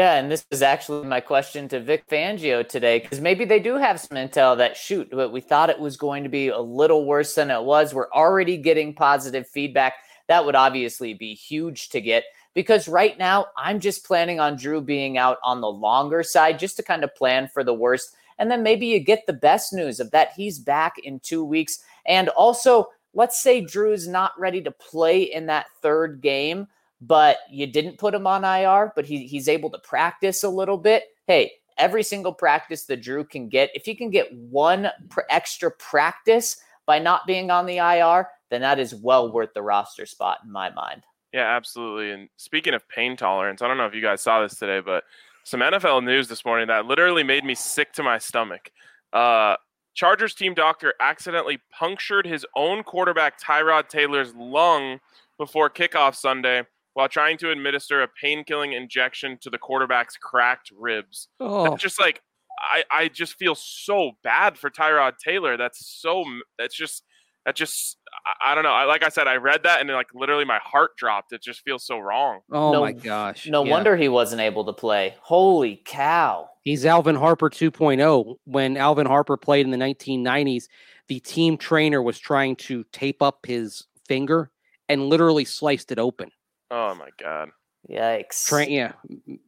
[0.00, 3.76] Yeah, and this is actually my question to Vic Fangio today because maybe they do
[3.76, 7.04] have some intel that shoot, but we thought it was going to be a little
[7.04, 7.92] worse than it was.
[7.92, 9.92] We're already getting positive feedback.
[10.26, 14.80] That would obviously be huge to get because right now I'm just planning on Drew
[14.80, 18.16] being out on the longer side just to kind of plan for the worst.
[18.38, 21.84] And then maybe you get the best news of that he's back in two weeks.
[22.06, 26.68] And also, let's say Drew's not ready to play in that third game
[27.00, 30.76] but you didn't put him on IR, but he, he's able to practice a little
[30.76, 31.04] bit.
[31.26, 35.70] Hey, every single practice that Drew can get, if he can get one pr- extra
[35.70, 40.38] practice by not being on the IR, then that is well worth the roster spot
[40.44, 41.02] in my mind.
[41.32, 42.10] Yeah, absolutely.
[42.10, 45.04] And speaking of pain tolerance, I don't know if you guys saw this today, but
[45.44, 48.70] some NFL news this morning that literally made me sick to my stomach.
[49.12, 49.56] Uh,
[49.94, 55.00] Chargers team doctor accidentally punctured his own quarterback Tyrod Taylor's lung
[55.38, 60.70] before kickoff Sunday while trying to administer a pain killing injection to the quarterback's cracked
[60.76, 61.28] ribs.
[61.38, 61.64] Oh.
[61.64, 62.20] That's just like
[62.60, 65.56] I, I just feel so bad for Tyrod Taylor.
[65.56, 66.24] That's so
[66.58, 67.04] that's just
[67.46, 67.96] that just
[68.42, 68.70] I, I don't know.
[68.70, 71.32] I, like I said, I read that and like literally my heart dropped.
[71.32, 72.40] It just feels so wrong.
[72.52, 73.46] Oh no, my gosh!
[73.46, 73.70] No yeah.
[73.70, 75.14] wonder he wasn't able to play.
[75.20, 76.48] Holy cow!
[76.62, 78.36] He's Alvin Harper 2.0.
[78.44, 80.64] When Alvin Harper played in the 1990s,
[81.08, 84.50] the team trainer was trying to tape up his finger
[84.88, 86.30] and literally sliced it open.
[86.70, 87.50] Oh my god.
[87.88, 88.46] Yikes.
[88.46, 88.92] Train, yeah,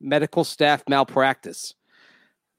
[0.01, 1.75] medical staff malpractice.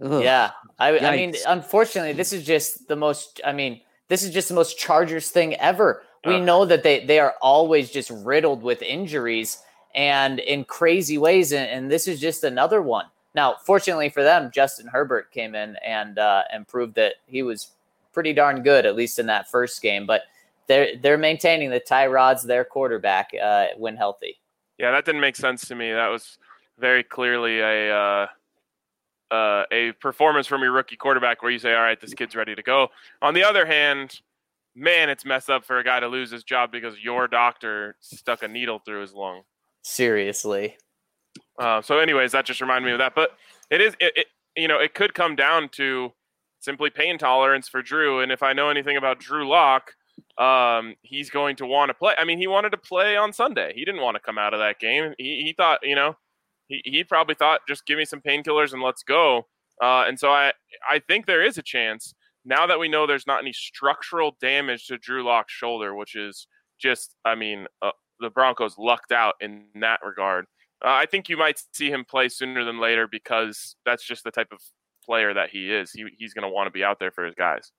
[0.01, 0.23] Ugh.
[0.23, 3.41] Yeah, I, I, mean, unfortunately, this is just the most.
[3.45, 6.03] I mean, this is just the most Chargers thing ever.
[6.25, 6.39] We uh.
[6.39, 9.59] know that they they are always just riddled with injuries
[9.95, 13.05] and in crazy ways, and, and, this is just another one.
[13.35, 17.71] Now, fortunately for them, Justin Herbert came in and uh, and proved that he was
[18.11, 20.05] pretty darn good, at least in that first game.
[20.05, 20.23] But
[20.67, 24.37] they're they're maintaining that Tyrod's their quarterback uh, when healthy.
[24.83, 25.93] Yeah, that didn't make sense to me.
[25.93, 26.37] That was
[26.77, 28.27] very clearly a uh,
[29.33, 32.53] uh, a performance from your rookie quarterback where you say, "All right, this kid's ready
[32.53, 32.89] to go."
[33.21, 34.19] On the other hand,
[34.75, 38.43] man, it's messed up for a guy to lose his job because your doctor stuck
[38.43, 39.43] a needle through his lung.
[39.83, 40.75] Seriously.
[41.57, 43.15] Uh, so, anyways, that just reminded me of that.
[43.15, 43.37] But
[43.69, 46.11] it is, it, it, you know, it could come down to
[46.59, 48.19] simply pain tolerance for Drew.
[48.19, 49.93] And if I know anything about Drew Lock,
[50.37, 52.13] um, he's going to want to play.
[52.17, 53.73] I mean, he wanted to play on Sunday.
[53.75, 55.13] He didn't want to come out of that game.
[55.17, 56.15] He, he thought, you know,
[56.67, 59.47] he, he probably thought, just give me some painkillers and let's go.
[59.81, 60.51] Uh, and so I,
[60.89, 62.13] I think there is a chance
[62.45, 66.47] now that we know there's not any structural damage to Drew Lock's shoulder, which is
[66.79, 70.45] just, I mean, uh, the Broncos lucked out in that regard.
[70.83, 74.31] Uh, I think you might see him play sooner than later because that's just the
[74.31, 74.59] type of
[75.05, 75.91] player that he is.
[75.91, 77.71] He, he's going to want to be out there for his guys.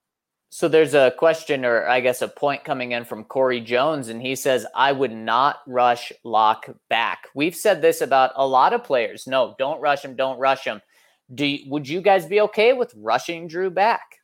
[0.54, 4.22] So there's a question, or I guess a point coming in from Corey Jones, and
[4.22, 7.26] he says, I would not rush Lock back.
[7.34, 9.26] We've said this about a lot of players.
[9.26, 10.80] No, don't rush him, don't rush him.
[11.34, 14.20] Do you, would you guys be okay with rushing Drew back?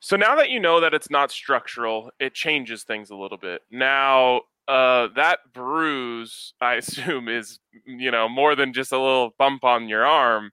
[0.00, 3.62] So now that you know that it's not structural, it changes things a little bit.
[3.68, 9.64] Now, uh, that bruise, I assume, is you know more than just a little bump
[9.64, 10.52] on your arm.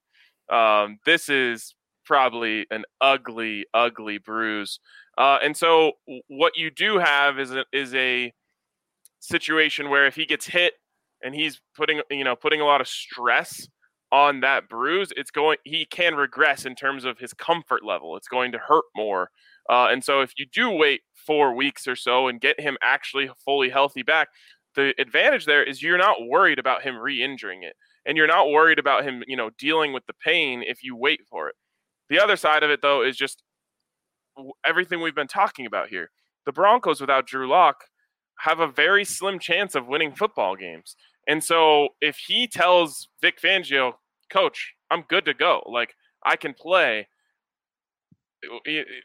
[0.50, 1.76] Um, this is
[2.08, 4.80] probably an ugly, ugly bruise.
[5.18, 5.94] Uh, and so
[6.28, 8.34] what you do have is a, is a
[9.20, 10.74] situation where if he gets hit
[11.24, 13.68] and he's putting you know putting a lot of stress
[14.12, 18.16] on that bruise, it's going he can regress in terms of his comfort level.
[18.16, 19.30] It's going to hurt more.
[19.70, 23.30] Uh, and so if you do wait four weeks or so and get him actually
[23.44, 24.30] fully healthy back,
[24.76, 28.80] the advantage there is you're not worried about him re-injuring it and you're not worried
[28.80, 31.56] about him you know dealing with the pain if you wait for it
[32.10, 33.44] the other side of it, though, is just
[34.66, 36.10] everything we've been talking about here.
[36.46, 37.84] The Broncos without Drew Lock
[38.40, 40.96] have a very slim chance of winning football games.
[41.28, 43.94] And so if he tells Vic Fangio,
[44.32, 45.94] coach, I'm good to go, like
[46.24, 47.08] I can play,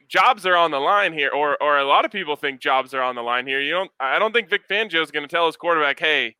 [0.08, 3.02] jobs are on the line here, or or a lot of people think jobs are
[3.02, 3.60] on the line here.
[3.60, 6.36] You don't I don't think Vic Fangio is going to tell his quarterback, hey,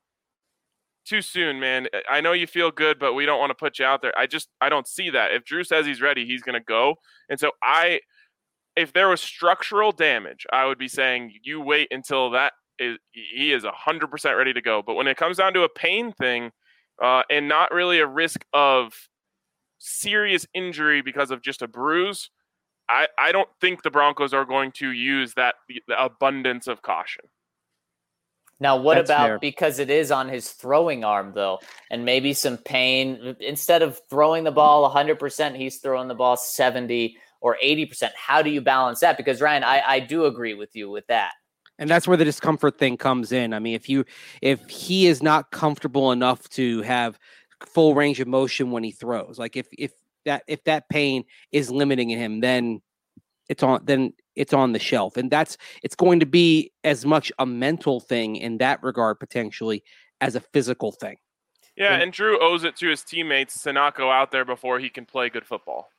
[1.04, 1.88] too soon, man.
[2.10, 4.16] I know you feel good, but we don't want to put you out there.
[4.16, 5.32] I just I don't see that.
[5.32, 6.96] If Drew says he's ready, he's going to go.
[7.28, 8.00] And so I
[8.76, 13.52] if there was structural damage, I would be saying you wait until that is he
[13.52, 14.82] is 100% ready to go.
[14.82, 16.50] But when it comes down to a pain thing
[17.02, 18.92] uh, and not really a risk of
[19.78, 22.30] serious injury because of just a bruise,
[22.88, 25.56] I, I don't think the Broncos are going to use that
[25.96, 27.24] abundance of caution.
[28.62, 29.38] Now, what That's about fair.
[29.40, 31.58] because it is on his throwing arm, though,
[31.90, 33.34] and maybe some pain?
[33.40, 38.10] Instead of throwing the ball 100%, he's throwing the ball 70 or 80%.
[38.14, 39.16] How do you balance that?
[39.16, 41.32] Because, Ryan, I, I do agree with you with that.
[41.76, 43.52] and that's where the discomfort thing comes in.
[43.52, 44.04] I mean, if you
[44.40, 47.18] if he is not comfortable enough to have
[47.66, 49.90] full range of motion when he throws, like if if
[50.24, 52.80] that if that pain is limiting him, then
[53.52, 57.30] it's on then it's on the shelf, and that's it's going to be as much
[57.38, 59.84] a mental thing in that regard potentially
[60.22, 61.18] as a physical thing.
[61.76, 64.78] Yeah, And- and Drew owes it to his teammates to not go out there before
[64.78, 65.90] he can play good football.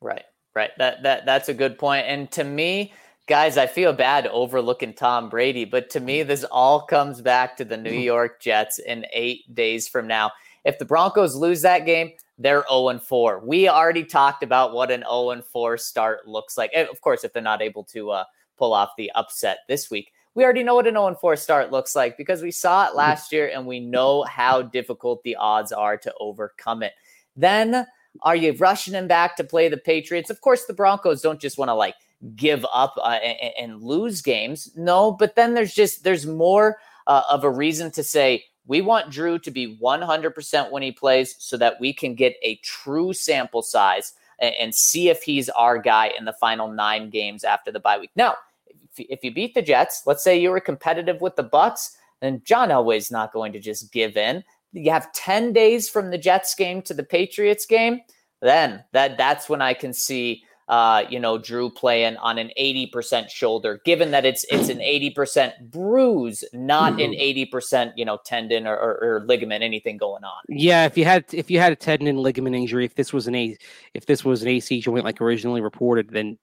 [0.00, 0.70] Right, right.
[0.78, 2.06] That that that's a good point.
[2.06, 2.92] And to me,
[3.26, 7.64] guys, I feel bad overlooking Tom Brady, but to me, this all comes back to
[7.64, 8.00] the New mm-hmm.
[8.02, 10.30] York Jets in eight days from now.
[10.64, 13.40] If the Broncos lose that game, they're 0 and 4.
[13.44, 16.70] We already talked about what an 0 and 4 start looks like.
[16.74, 18.24] And Of course, if they're not able to uh,
[18.56, 21.70] pull off the upset this week, we already know what an 0 and 4 start
[21.70, 25.72] looks like because we saw it last year and we know how difficult the odds
[25.72, 26.92] are to overcome it.
[27.36, 27.86] Then
[28.22, 30.30] are you rushing him back to play the Patriots?
[30.30, 31.94] Of course, the Broncos don't just want to like
[32.36, 34.70] give up uh, and, and lose games.
[34.76, 39.10] No, but then there's just there's more uh, of a reason to say we want
[39.10, 43.62] Drew to be 100% when he plays so that we can get a true sample
[43.62, 47.80] size and, and see if he's our guy in the final nine games after the
[47.80, 48.10] bye week.
[48.16, 48.34] Now,
[48.66, 52.42] if, if you beat the Jets, let's say you were competitive with the Bucks, then
[52.44, 54.42] John Elway's not going to just give in.
[54.72, 58.00] You have 10 days from the Jets game to the Patriots game,
[58.40, 63.28] then that that's when I can see uh, you know, Drew playing on an 80%
[63.28, 68.76] shoulder, given that it's it's an 80% bruise, not an 80%, you know, tendon or,
[68.76, 70.42] or, or ligament, anything going on.
[70.48, 73.34] Yeah, if you had if you had a tendon ligament injury, if this was an
[73.34, 73.56] a
[73.92, 76.38] if this was an AC joint like originally reported, then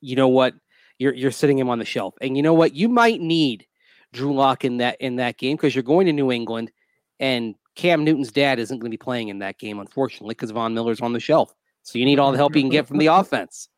[0.00, 0.54] you know what
[0.98, 3.66] you're you're sitting him on the shelf, and you know what you might need
[4.12, 6.70] Drew Lock in that in that game because you're going to New England,
[7.18, 10.72] and Cam Newton's dad isn't going to be playing in that game, unfortunately, because Von
[10.72, 11.52] Miller's on the shelf.
[11.82, 13.68] So you need all the help you can get from the offense.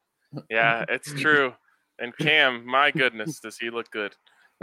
[0.51, 1.53] Yeah, it's true.
[1.99, 4.15] And Cam, my goodness, does he look good?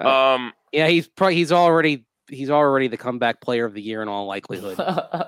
[0.01, 4.01] Uh, Um, Yeah, he's probably he's already he's already the comeback player of the year
[4.01, 4.77] in all likelihood.
[4.79, 5.23] oh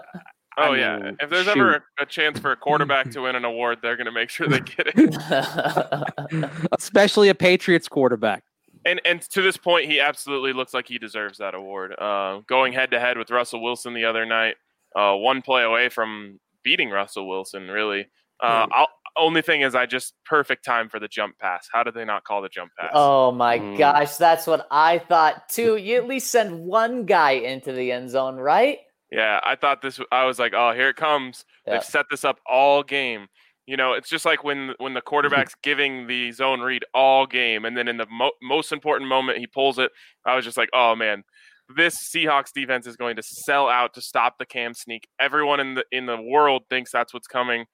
[0.58, 0.97] I yeah.
[1.00, 1.52] mean, If there's shoot.
[1.58, 4.30] ever a, a chance for a quarterback to win an award, they're going to make
[4.30, 6.67] sure they get it.
[6.78, 8.43] Especially a Patriots quarterback.
[8.86, 11.93] And and to this point, he absolutely looks like he deserves that award.
[12.00, 14.56] Uh, going head to head with Russell Wilson the other night,
[14.95, 17.67] uh, one play away from beating Russell Wilson.
[17.69, 18.08] Really.
[18.39, 18.71] Uh, Hmm.
[18.74, 21.67] I'll, only thing is, I just perfect time for the jump pass.
[21.71, 22.91] How did they not call the jump pass?
[22.93, 23.78] oh my Mm.
[23.78, 25.76] gosh, that's what I thought too.
[25.76, 28.80] You at least send one guy into the end zone, right?
[29.12, 30.00] Yeah, I thought this.
[30.12, 31.43] I was like, oh, here it comes.
[31.67, 31.74] Yeah.
[31.74, 33.28] They've set this up all game.
[33.67, 37.65] You know, it's just like when when the quarterback's giving the zone read all game,
[37.65, 39.91] and then in the mo- most important moment he pulls it.
[40.26, 41.24] I was just like, oh man,
[41.75, 45.07] this Seahawks defense is going to sell out to stop the cam sneak.
[45.19, 47.65] Everyone in the in the world thinks that's what's coming.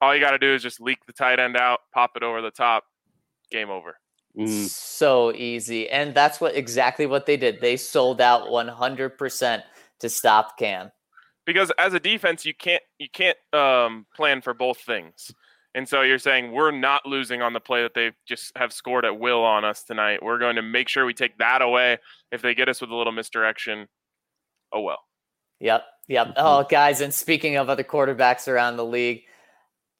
[0.00, 2.42] All you got to do is just leak the tight end out, pop it over
[2.42, 2.84] the top,
[3.50, 3.96] game over.
[4.36, 4.68] Mm.
[4.68, 5.88] So easy.
[5.88, 7.60] And that's what exactly what they did.
[7.60, 9.62] They sold out 100%
[10.00, 10.90] to stop Cam.
[11.46, 15.32] because as a defense you can't you can't um, plan for both things
[15.74, 19.04] and so you're saying we're not losing on the play that they just have scored
[19.04, 21.98] at will on us tonight we're going to make sure we take that away
[22.32, 23.86] if they get us with a little misdirection
[24.72, 25.00] oh well
[25.60, 25.84] Yep.
[26.08, 26.26] Yep.
[26.28, 26.32] Mhm.
[26.36, 29.22] Oh, guys, and speaking of other quarterbacks around the league,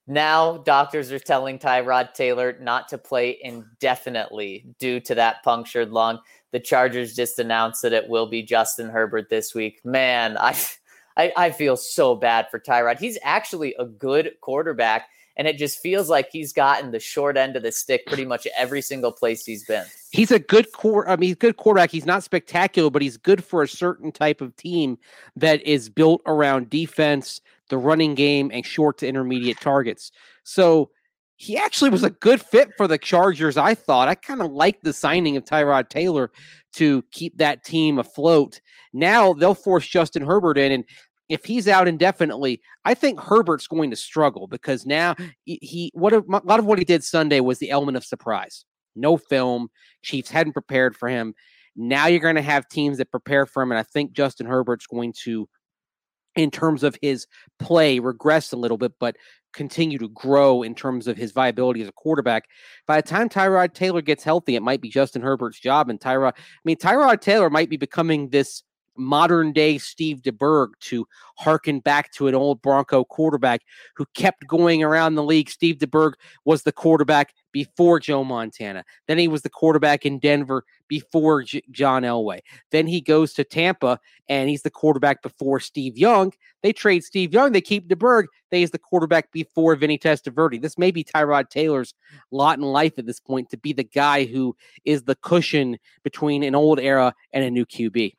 [0.06, 6.18] now doctors are telling Tyrod Taylor not to play indefinitely due to that punctured lung.
[6.52, 9.80] The Chargers just announced that it will be Justin Herbert this week.
[9.84, 10.54] Man, I
[11.16, 12.98] I, I feel so bad for Tyrod.
[12.98, 17.56] He's actually a good quarterback, and it just feels like he's gotten the short end
[17.56, 19.84] of the stick pretty much every single place he's been.
[20.10, 21.08] He's a good core.
[21.08, 21.90] I mean, he's good quarterback.
[21.90, 24.98] He's not spectacular, but he's good for a certain type of team
[25.36, 30.12] that is built around defense, the running game, and short to intermediate targets.
[30.44, 30.90] So
[31.36, 33.56] he actually was a good fit for the Chargers.
[33.56, 34.08] I thought.
[34.08, 36.30] I kind of like the signing of Tyrod Taylor
[36.74, 38.60] to keep that team afloat.
[38.92, 40.84] Now they'll force Justin Herbert in, and
[41.28, 46.18] if he's out indefinitely, I think Herbert's going to struggle because now he, what a
[46.18, 48.64] a lot of what he did Sunday was the element of surprise.
[48.94, 49.68] No film.
[50.02, 51.34] Chiefs hadn't prepared for him.
[51.76, 54.86] Now you're going to have teams that prepare for him, and I think Justin Herbert's
[54.86, 55.48] going to,
[56.36, 57.26] in terms of his
[57.58, 59.16] play, regress a little bit, but
[59.52, 62.44] continue to grow in terms of his viability as a quarterback.
[62.86, 65.88] By the time Tyrod Taylor gets healthy, it might be Justin Herbert's job.
[65.88, 68.62] And Tyrod, I mean, Tyrod Taylor might be becoming this
[68.96, 73.62] modern day Steve DeBerg to harken back to an old Bronco quarterback
[73.96, 75.50] who kept going around the league.
[75.50, 76.12] Steve DeBerg
[76.44, 78.84] was the quarterback before Joe Montana.
[79.06, 82.40] Then he was the quarterback in Denver before J- John Elway.
[82.70, 86.32] Then he goes to Tampa and he's the quarterback before Steve Young.
[86.62, 88.24] They trade Steve Young, they keep DeBerg.
[88.50, 90.62] They is the quarterback before Vinny Testaverde.
[90.62, 91.94] This may be Tyrod Taylor's
[92.30, 96.42] lot in life at this point to be the guy who is the cushion between
[96.42, 98.14] an old era and a new QB.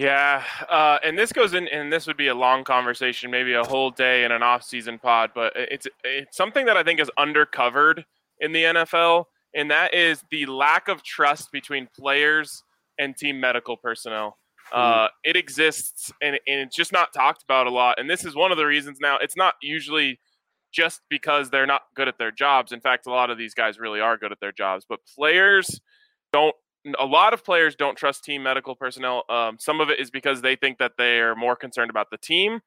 [0.00, 3.62] Yeah, uh, and this goes in, and this would be a long conversation, maybe a
[3.62, 5.32] whole day in an off-season pod.
[5.34, 8.04] But it's it's something that I think is undercovered
[8.38, 12.64] in the NFL, and that is the lack of trust between players
[12.98, 14.38] and team medical personnel.
[14.72, 18.00] Uh, it exists, and, and it's just not talked about a lot.
[18.00, 19.00] And this is one of the reasons.
[19.02, 20.18] Now, it's not usually
[20.72, 22.72] just because they're not good at their jobs.
[22.72, 25.78] In fact, a lot of these guys really are good at their jobs, but players
[26.32, 26.56] don't
[26.98, 29.24] a lot of players don't trust team medical personnel.
[29.28, 32.18] Um, some of it is because they think that they are more concerned about the
[32.18, 32.60] team,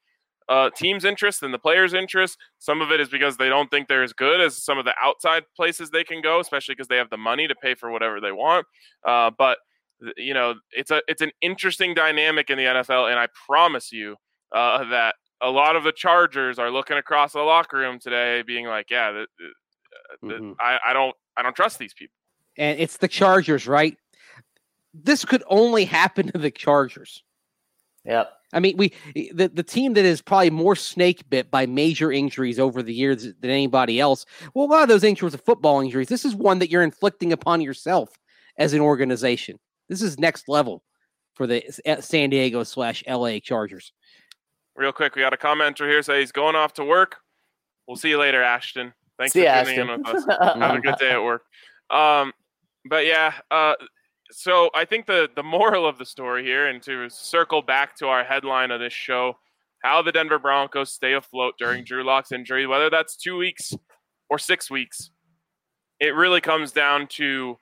[0.50, 2.38] uh, team's interest than the player's interest.
[2.60, 4.94] Some of it is because they don't think they're as good as some of the
[5.02, 8.20] outside places they can go, especially because they have the money to pay for whatever
[8.20, 8.66] they want.
[9.06, 9.58] Uh, but
[10.18, 14.18] you know, it's a it's an interesting dynamic in the NFL, and I promise you
[14.52, 18.66] uh, that a lot of the Chargers are looking across the locker room today, being
[18.66, 19.28] like, "Yeah, the,
[20.22, 20.52] the, mm-hmm.
[20.60, 22.16] I, I don't I don't trust these people."
[22.58, 23.98] And it's the Chargers, right?
[24.94, 27.24] This could only happen to the Chargers.
[28.06, 28.32] Yep.
[28.54, 28.94] I mean, we
[29.34, 33.24] the, the team that is probably more snake bit by major injuries over the years
[33.24, 34.26] than anybody else.
[34.54, 36.08] Well, a lot of those injuries are football injuries.
[36.08, 38.18] This is one that you're inflicting upon yourself
[38.58, 39.58] as an organization.
[39.90, 40.84] This is next level
[41.34, 41.64] for the
[42.00, 43.92] San Diego slash LA Chargers.
[44.76, 47.18] Real quick, we got a commenter here say he's going off to work.
[47.88, 48.94] We'll see you later, Ashton.
[49.18, 49.90] Thanks see for Ashton.
[49.90, 50.26] in with us.
[50.58, 51.44] Have a good day at work.
[51.90, 52.34] Um,
[52.86, 53.76] but yeah, uh,
[54.34, 58.08] so I think the the moral of the story here, and to circle back to
[58.08, 59.38] our headline of this show,
[59.84, 63.74] how the Denver Broncos stay afloat during Drew Lock's injury, whether that's two weeks
[64.30, 65.12] or six weeks,
[66.00, 67.58] it really comes down to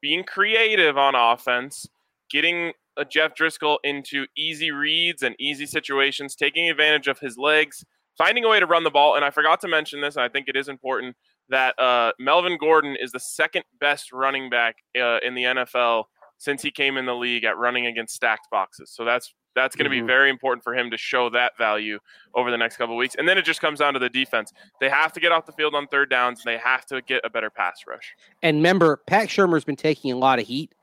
[0.00, 1.86] being creative on offense,
[2.30, 7.84] getting a Jeff Driskel into easy reads and easy situations, taking advantage of his legs,
[8.16, 9.16] finding a way to run the ball.
[9.16, 11.16] And I forgot to mention this, and I think it is important
[11.48, 16.04] that uh, Melvin Gordon is the second best running back uh, in the NFL
[16.38, 18.90] since he came in the league at running against stacked boxes.
[18.90, 20.06] So that's that's going to mm-hmm.
[20.06, 21.98] be very important for him to show that value
[22.34, 23.14] over the next couple of weeks.
[23.18, 24.52] And then it just comes down to the defense.
[24.80, 26.44] They have to get off the field on third downs.
[26.44, 28.14] And they have to get a better pass rush.
[28.42, 30.74] And remember, Pat Shurmur's been taking a lot of heat,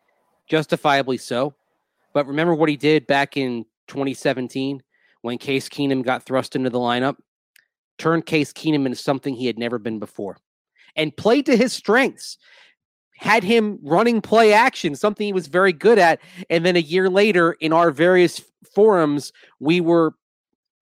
[0.48, 1.54] justifiably so.
[2.14, 4.82] But remember what he did back in 2017
[5.22, 7.18] when Case Keenum got thrust into the lineup?
[8.00, 10.38] Turned Case Keenum into something he had never been before
[10.96, 12.38] and played to his strengths
[13.24, 16.20] had him running play action, something he was very good at.
[16.50, 18.42] And then a year later, in our various
[18.76, 20.14] forums, we were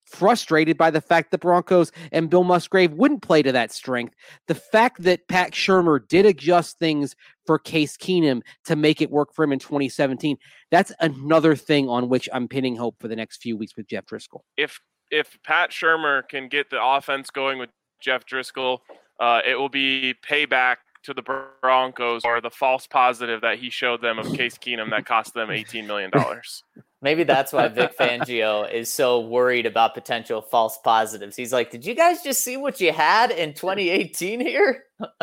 [0.08, 4.16] frustrated by the fact that Broncos and Bill Musgrave wouldn't play to that strength.
[4.48, 7.16] The fact that Pat Shurmur did adjust things
[7.46, 10.36] for Case Keenum to make it work for him in 2017,
[10.72, 14.08] that's another thing on which I'm pinning hope for the next few weeks with Jeff
[14.08, 14.42] Driskel.
[14.58, 14.82] If
[15.12, 17.70] if Pat Shurmur can get the offense going with
[18.00, 18.80] Jeff Driskel,
[19.20, 21.22] uh, it will be payback to the
[21.62, 25.50] Broncos or the false positive that he showed them of Case Keenum that cost them
[25.50, 26.12] $18 million.
[27.02, 31.36] Maybe that's why Vic Fangio is so worried about potential false positives.
[31.36, 34.84] He's like, Did you guys just see what you had in 2018 here?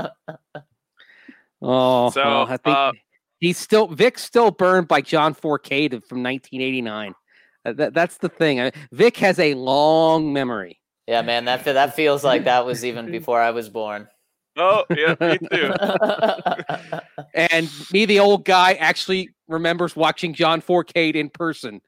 [1.63, 2.93] oh, so well, I think uh,
[3.39, 7.15] he's still, Vic's still burned by John Fourcade from 1989.
[7.65, 8.59] Uh, that, that's the thing.
[8.59, 10.81] Uh, Vic has a long memory.
[11.07, 14.09] Yeah, man, that that feels like that was even before I was born.
[14.59, 15.73] Oh, yeah, me too.
[17.35, 21.81] and me, the old guy, actually remembers watching John Fourcade in person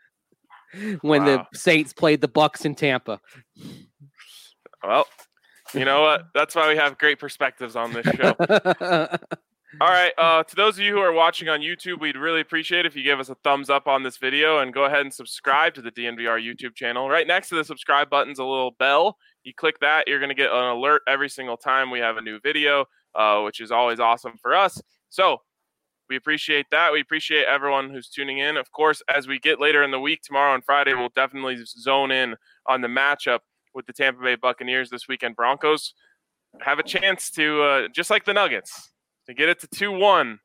[1.02, 1.46] when wow.
[1.52, 3.20] the Saints played the Bucks in Tampa.
[4.84, 5.06] Well,
[5.74, 6.26] you know what?
[6.34, 8.34] That's why we have great perspectives on this show.
[9.78, 10.12] All right.
[10.18, 13.04] Uh, to those of you who are watching on YouTube, we'd really appreciate if you
[13.04, 15.92] give us a thumbs up on this video and go ahead and subscribe to the
[15.92, 17.08] DNVR YouTube channel.
[17.08, 19.16] Right next to the subscribe button is a little bell.
[19.44, 22.20] You click that, you're going to get an alert every single time we have a
[22.20, 24.80] new video, uh, which is always awesome for us.
[25.08, 25.38] So
[26.08, 26.92] we appreciate that.
[26.92, 28.56] We appreciate everyone who's tuning in.
[28.56, 32.10] Of course, as we get later in the week, tomorrow and Friday, we'll definitely zone
[32.10, 32.34] in
[32.66, 33.38] on the matchup
[33.72, 35.36] with the Tampa Bay Buccaneers this weekend.
[35.36, 35.94] Broncos
[36.60, 38.90] have a chance to, uh, just like the Nuggets,
[39.31, 40.39] to get it to 2 1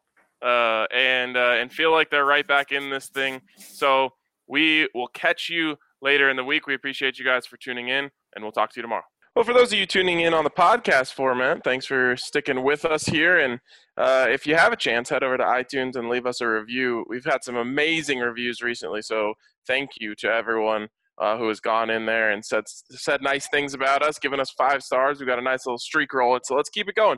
[0.43, 3.41] uh, and, uh, and feel like they're right back in this thing.
[3.57, 4.09] So
[4.47, 6.67] we will catch you later in the week.
[6.67, 9.03] We appreciate you guys for tuning in, and we'll talk to you tomorrow.
[9.35, 12.85] Well, for those of you tuning in on the podcast format, thanks for sticking with
[12.85, 13.39] us here.
[13.39, 13.59] And
[13.97, 17.03] uh, if you have a chance, head over to iTunes and leave us a review.
[17.09, 19.33] We've had some amazing reviews recently, so
[19.67, 23.73] thank you to everyone uh, who has gone in there and said said nice things
[23.73, 25.19] about us, given us five stars.
[25.19, 27.17] We've got a nice little streak rolling, so let's keep it going.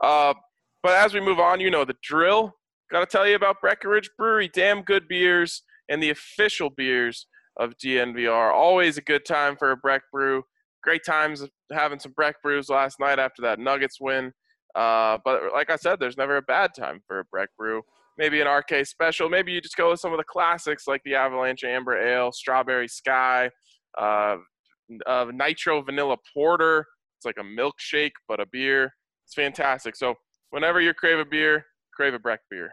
[0.00, 0.34] Uh,
[0.86, 2.54] but as we move on, you know the drill.
[2.92, 4.48] Got to tell you about Breckenridge Brewery.
[4.54, 7.26] Damn good beers and the official beers
[7.56, 8.52] of DNVR.
[8.52, 10.44] Always a good time for a Breck brew.
[10.84, 14.30] Great times having some Breck brews last night after that Nuggets win.
[14.76, 17.82] Uh, but like I said, there's never a bad time for a Breck brew.
[18.16, 19.28] Maybe an RK special.
[19.28, 22.86] Maybe you just go with some of the classics like the Avalanche Amber Ale, Strawberry
[22.86, 23.50] Sky,
[23.98, 24.36] uh,
[25.04, 26.86] uh, Nitro Vanilla Porter.
[27.18, 28.92] It's like a milkshake but a beer.
[29.24, 29.96] It's fantastic.
[29.96, 30.14] So
[30.56, 32.72] whenever you crave a beer, crave a Breck beer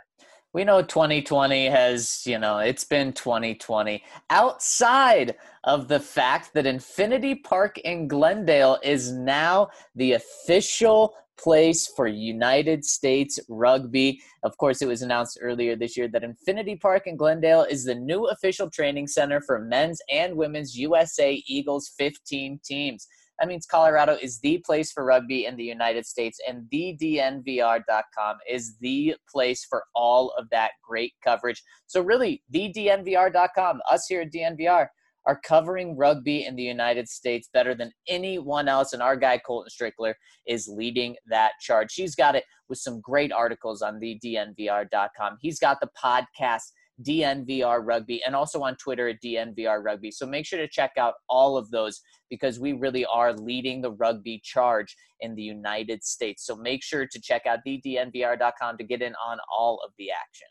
[0.54, 4.04] we know 2020 has, you know, it's been 2020.
[4.30, 12.06] Outside of the fact that Infinity Park in Glendale is now the official place for
[12.06, 14.22] United States rugby.
[14.44, 17.96] Of course, it was announced earlier this year that Infinity Park in Glendale is the
[17.96, 23.08] new official training center for men's and women's USA Eagles 15 teams.
[23.44, 28.78] That means Colorado is the place for rugby in the United States, and thednvr.com is
[28.80, 31.62] the place for all of that great coverage.
[31.88, 34.88] So, really, thednvr.com, us here at DNVR,
[35.26, 38.94] are covering rugby in the United States better than anyone else.
[38.94, 40.14] And our guy, Colton Strickler,
[40.48, 41.92] is leading that charge.
[41.92, 45.38] She's got it with some great articles on thednvr.com.
[45.42, 46.72] He's got the podcast
[47.02, 50.12] DNVR Rugby, and also on Twitter at DNVR Rugby.
[50.12, 53.92] So make sure to check out all of those because we really are leading the
[53.92, 56.46] rugby charge in the United States.
[56.46, 60.48] So make sure to check out thednvr.com to get in on all of the action.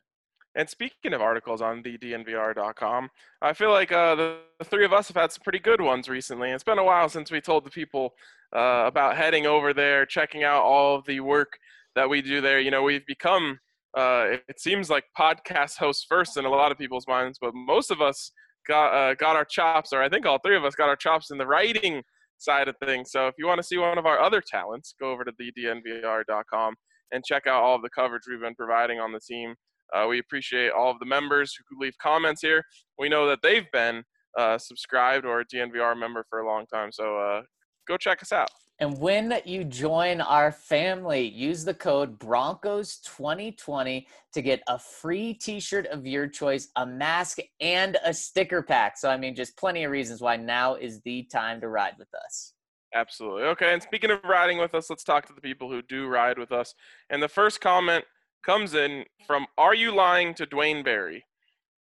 [0.54, 3.08] And speaking of articles on thednvr.com,
[3.40, 6.10] I feel like uh, the, the, three of us have had some pretty good ones
[6.10, 6.50] recently.
[6.50, 8.12] It's been a while since we told the people
[8.54, 11.58] uh, about heading over there, checking out all of the work
[11.94, 12.60] that we do there.
[12.60, 13.60] You know, we've become–
[13.96, 17.90] uh, it seems like podcast hosts first in a lot of people's minds, but most
[17.90, 18.32] of us
[18.66, 21.30] got uh, got our chops, or I think all three of us got our chops
[21.30, 22.02] in the writing
[22.38, 23.10] side of things.
[23.10, 26.74] So if you want to see one of our other talents, go over to thednvr.com
[27.12, 29.54] and check out all of the coverage we've been providing on the team.
[29.94, 32.62] Uh, we appreciate all of the members who leave comments here.
[32.98, 34.02] We know that they've been
[34.38, 37.42] uh, subscribed or a DNVR member for a long time, so uh,
[37.86, 38.48] go check us out.
[38.82, 45.60] And when you join our family, use the code Broncos2020 to get a free t
[45.60, 48.98] shirt of your choice, a mask, and a sticker pack.
[48.98, 52.08] So, I mean, just plenty of reasons why now is the time to ride with
[52.26, 52.54] us.
[52.92, 53.44] Absolutely.
[53.44, 53.72] Okay.
[53.72, 56.50] And speaking of riding with us, let's talk to the people who do ride with
[56.50, 56.74] us.
[57.08, 58.04] And the first comment
[58.44, 61.24] comes in from Are You Lying to Dwayne Barry?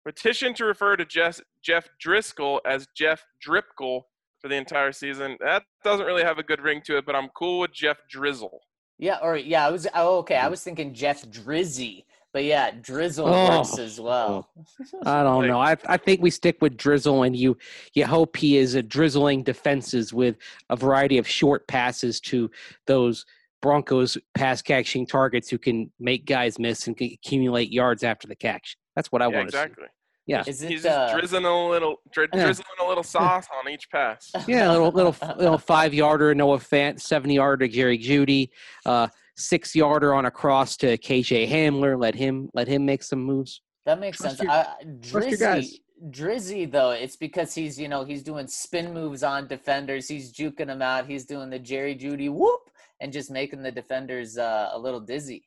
[0.05, 4.01] Petition to refer to Jeff, Driskel as Jeff Dripkle
[4.41, 5.37] for the entire season.
[5.39, 8.61] That doesn't really have a good ring to it, but I'm cool with Jeff Drizzle.
[8.97, 10.37] Yeah, or yeah, I was oh, okay.
[10.37, 10.51] I mm.
[10.51, 14.47] was thinking Jeff Drizzy, but yeah, Drizzle oh, works as well.
[14.57, 14.99] Oh.
[15.05, 15.59] I don't know.
[15.59, 17.57] I I think we stick with Drizzle, and you
[17.93, 20.37] you hope he is a drizzling defenses with
[20.69, 22.49] a variety of short passes to
[22.85, 23.25] those
[23.61, 28.77] Broncos pass catching targets who can make guys miss and accumulate yards after the catch.
[28.95, 29.83] That's what I yeah, want exactly.
[29.83, 30.00] to see.
[30.27, 32.45] Yeah, Is it, he's just uh, drizzling a little, dri- Yeah.
[32.45, 34.31] drizzling a little sauce on each pass.
[34.47, 38.49] yeah, a little little little five yarder Noah Fant, seventy yarder Jerry Jeudy,
[38.85, 41.99] uh, six yarder on a cross to KJ Hamler.
[41.99, 43.61] Let him let him make some moves.
[43.85, 44.47] That makes Trust sense.
[44.47, 44.65] your- I,
[45.01, 45.79] trust your guys.
[46.09, 50.07] Drizzy, Drizzy though, it's because he's you know he's doing spin moves on defenders.
[50.07, 51.07] He's juking them out.
[51.07, 52.61] He's doing the Jerry Jeudy whoop
[52.99, 55.43] and just making the defenders uh, a little dizzy.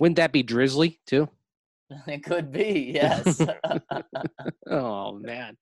[0.00, 1.28] Wouldn't that be Drizzly too?
[2.08, 3.40] It could be, yes.
[4.68, 5.56] Oh man.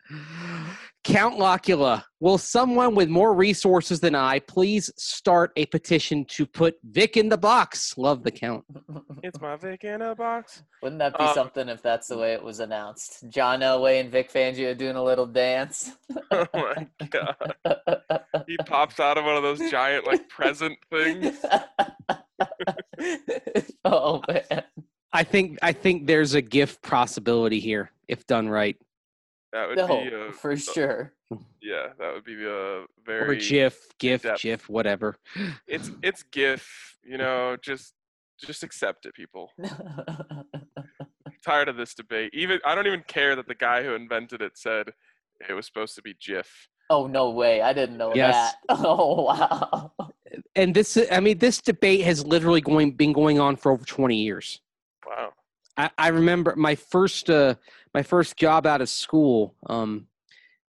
[1.05, 6.77] Count Locula, will someone with more resources than I please start a petition to put
[6.83, 7.99] Vic in the box?
[7.99, 8.65] Love the count.
[9.23, 10.63] It's my Vic in a box.
[10.83, 13.29] Wouldn't that be Um, something if that's the way it was announced?
[13.29, 15.93] John Elway and Vic Fangio doing a little dance.
[16.31, 17.37] Oh my god.
[18.47, 21.37] He pops out of one of those giant like present things.
[23.85, 24.63] oh man.
[25.15, 28.77] I think I think there's a gift possibility here if done right.
[29.53, 31.13] That would No, be a, for a- sure.
[31.63, 34.43] Yeah, that would be a Or very GIF, GIF, depth.
[34.43, 35.17] GIF, whatever.
[35.69, 37.95] it's it's GIF, you know, just
[38.45, 39.53] just accept it, people.
[41.45, 42.31] tired of this debate.
[42.35, 44.89] Even I don't even care that the guy who invented it said
[45.49, 46.69] it was supposed to be GIF.
[46.91, 47.63] oh no way!
[47.63, 48.55] I didn't know Yes.
[48.69, 48.77] that.
[48.85, 49.93] Oh wow.
[50.57, 54.17] And this I mean this debate has literally going been going on for over 20
[54.17, 54.61] years.
[55.77, 55.91] Wow.
[55.99, 57.55] I, I remember my first uh,
[57.93, 59.55] my first job out of school.
[59.67, 60.09] Um,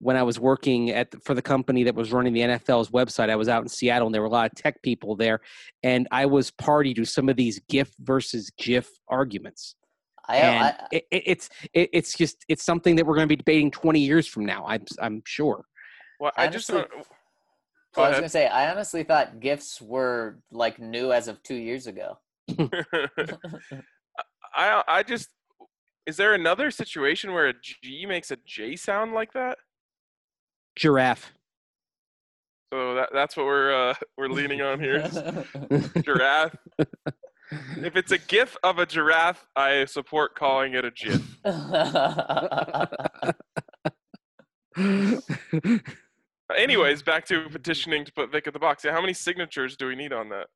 [0.03, 3.29] when I was working at the, for the company that was running the NFL's website.
[3.29, 5.39] I was out in Seattle, and there were a lot of tech people there,
[5.81, 9.75] and I was party to some of these GIF versus GIF arguments.
[10.27, 13.31] I, and I, it, it, it's it, it's just it's something that we're going to
[13.31, 14.65] be debating 20 years from now.
[14.67, 15.65] I'm I'm sure.
[16.19, 17.07] Well, I just Honestly- don't.
[17.95, 21.85] I was gonna say, I honestly thought GIFs were like new as of two years
[21.85, 22.17] ago.
[24.55, 24.83] ahead.
[24.87, 25.29] I I just
[26.05, 29.57] is there another situation where a G makes a J sound like that?
[30.75, 31.31] Giraffe.
[32.73, 35.07] So that that's what we're uh, we're leaning on here.
[36.03, 36.55] giraffe.
[37.77, 41.21] If it's a GIF of a giraffe, I support calling it a GIF.
[46.57, 48.83] Anyways, back to petitioning to put Vic at the box.
[48.83, 50.47] Yeah, how many signatures do we need on that?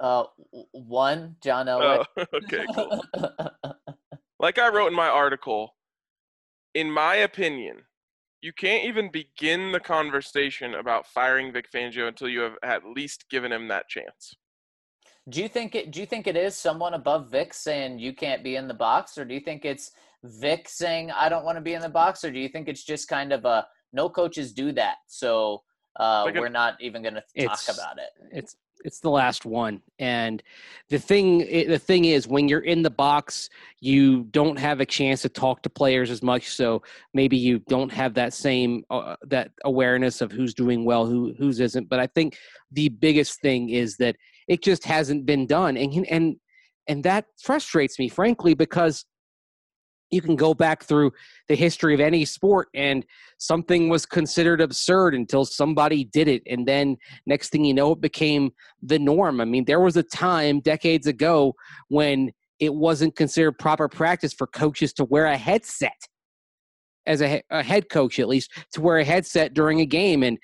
[0.00, 0.24] Uh,
[0.72, 2.04] one, John Elway.
[2.16, 3.02] Oh, okay, cool.
[4.40, 5.74] Like I wrote in my article,
[6.74, 7.78] in my opinion,
[8.40, 13.28] you can't even begin the conversation about firing Vic Fangio until you have at least
[13.30, 14.36] given him that chance.
[15.28, 15.90] do you think it?
[15.90, 19.18] Do you think it is someone above Vic saying you can't be in the box,
[19.18, 19.90] or do you think it's
[20.22, 22.84] Vic saying I don't want to be in the box, or do you think it's
[22.84, 25.64] just kind of a no coaches do that, so
[25.98, 28.10] uh, Like we're not even going to talk about it?
[28.32, 29.82] it's it's the last one.
[29.98, 30.42] And
[30.88, 33.48] the thing the thing is when you're in the box
[33.80, 36.50] you don't have a chance to talk to players as much.
[36.54, 36.82] So
[37.14, 41.60] maybe you don't have that same uh, that awareness of who's doing well who who's
[41.60, 41.88] isn't.
[41.88, 42.36] But i think
[42.70, 45.76] the biggest thing is that it just hasn't been done.
[45.76, 46.36] And and
[46.86, 49.04] and that frustrates me frankly because
[50.10, 51.12] you can go back through
[51.48, 53.04] the history of any sport and
[53.38, 56.96] something was considered absurd until somebody did it and then
[57.26, 58.50] next thing you know it became
[58.82, 59.40] the norm.
[59.40, 61.54] I mean there was a time decades ago
[61.88, 65.92] when it wasn't considered proper practice for coaches to wear a headset
[67.06, 70.38] as a, a head coach at least to wear a headset during a game and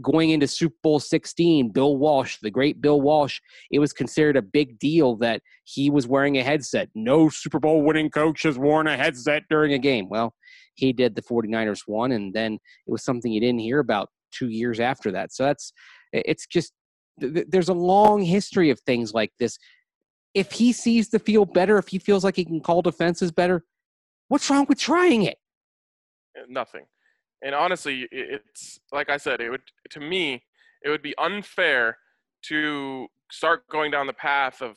[0.00, 3.40] going into super bowl 16 bill walsh the great bill walsh
[3.70, 6.88] it was considered a big deal that he was wearing a headset.
[6.94, 10.08] No super bowl winning coach has worn a headset during a game.
[10.08, 10.34] Well
[10.74, 11.14] he did.
[11.14, 15.12] The 49ers one, and then it was something you didn't hear about two years after
[15.12, 15.32] that.
[15.32, 15.72] So that's
[16.12, 16.72] it's just
[17.20, 19.56] th- th- there's a long history of things like this.
[20.34, 23.64] If he sees the field better if he feels like he can call defenses better
[24.28, 25.38] what's wrong with trying it?
[26.38, 26.86] Uh, Nothing.
[27.44, 30.42] And honestly, it's like I said, it would to me,
[30.82, 31.98] it would be unfair
[32.46, 34.76] to start going down the path of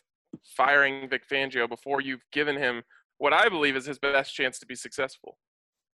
[0.56, 2.84] firing Vic Fangio before you've given him
[3.18, 5.38] what I believe is his best chance to be successful.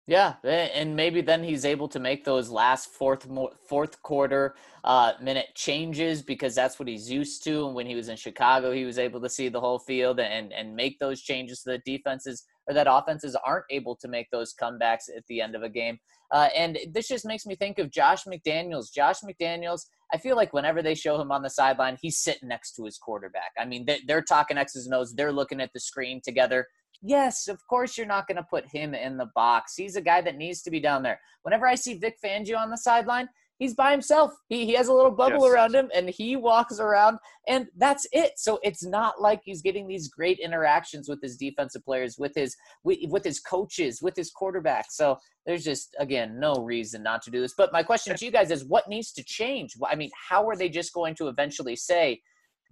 [0.05, 3.25] Yeah, and maybe then he's able to make those last fourth
[3.65, 7.67] fourth quarter uh, minute changes because that's what he's used to.
[7.67, 10.51] And when he was in Chicago, he was able to see the whole field and
[10.51, 14.53] and make those changes to the defenses or that offenses aren't able to make those
[14.53, 15.99] comebacks at the end of a game.
[16.31, 18.91] Uh, and this just makes me think of Josh McDaniels.
[18.91, 19.85] Josh McDaniels.
[20.13, 22.97] I feel like whenever they show him on the sideline, he's sitting next to his
[22.97, 23.51] quarterback.
[23.59, 25.13] I mean, they, they're talking X's and O's.
[25.13, 26.67] They're looking at the screen together.
[27.01, 29.75] Yes, of course you're not going to put him in the box.
[29.75, 31.19] He's a guy that needs to be down there.
[31.41, 33.27] Whenever I see Vic Fangio on the sideline,
[33.63, 34.31] he's by himself.
[34.49, 35.53] He, he has a little bubble Yes.
[35.53, 38.33] around him and he walks around and that's it.
[38.37, 42.55] So it's not like he's getting these great interactions with his defensive players, with his
[42.83, 44.87] with, with his coaches, with his quarterback.
[44.91, 47.53] So there's just again no reason not to do this.
[47.57, 49.75] But my question to you guys is what needs to change?
[49.89, 52.21] I mean, how are they just going to eventually say,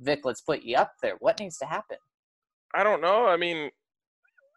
[0.01, 1.15] Vic, let's put you up there?
[1.19, 1.97] What needs to happen?
[2.75, 3.27] I don't know.
[3.27, 3.69] I mean,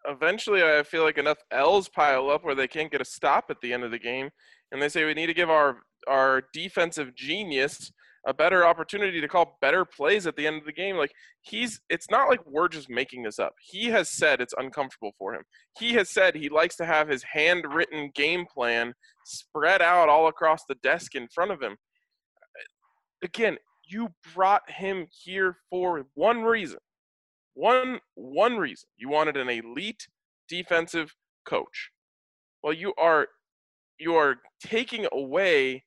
[0.07, 3.57] eventually, I feel like enough L's pile up where they can't get a stop at
[3.61, 4.29] the end of the game,
[4.71, 7.91] and they say we need to give our our defensive genius
[8.27, 10.97] a better opportunity to call better plays at the end of the game.
[10.97, 13.53] Like he's, it's not like we're just making this up.
[13.61, 15.43] He has said it's uncomfortable for him.
[15.77, 18.93] He has said he likes to have his handwritten game plan
[19.25, 21.77] spread out all across the desk in front of him.
[23.23, 26.79] Again, you brought him here for one reason
[27.53, 30.07] one one reason you wanted an elite
[30.49, 31.13] defensive
[31.47, 31.91] coach
[32.61, 33.27] well you are
[33.97, 35.83] you are taking away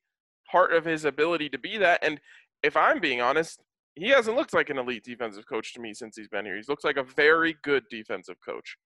[0.51, 2.19] part of his ability to be that and
[2.63, 3.61] if i'm being honest
[3.95, 6.69] he hasn't looked like an elite defensive coach to me since he's been here he's
[6.69, 8.77] looks like a very good defensive coach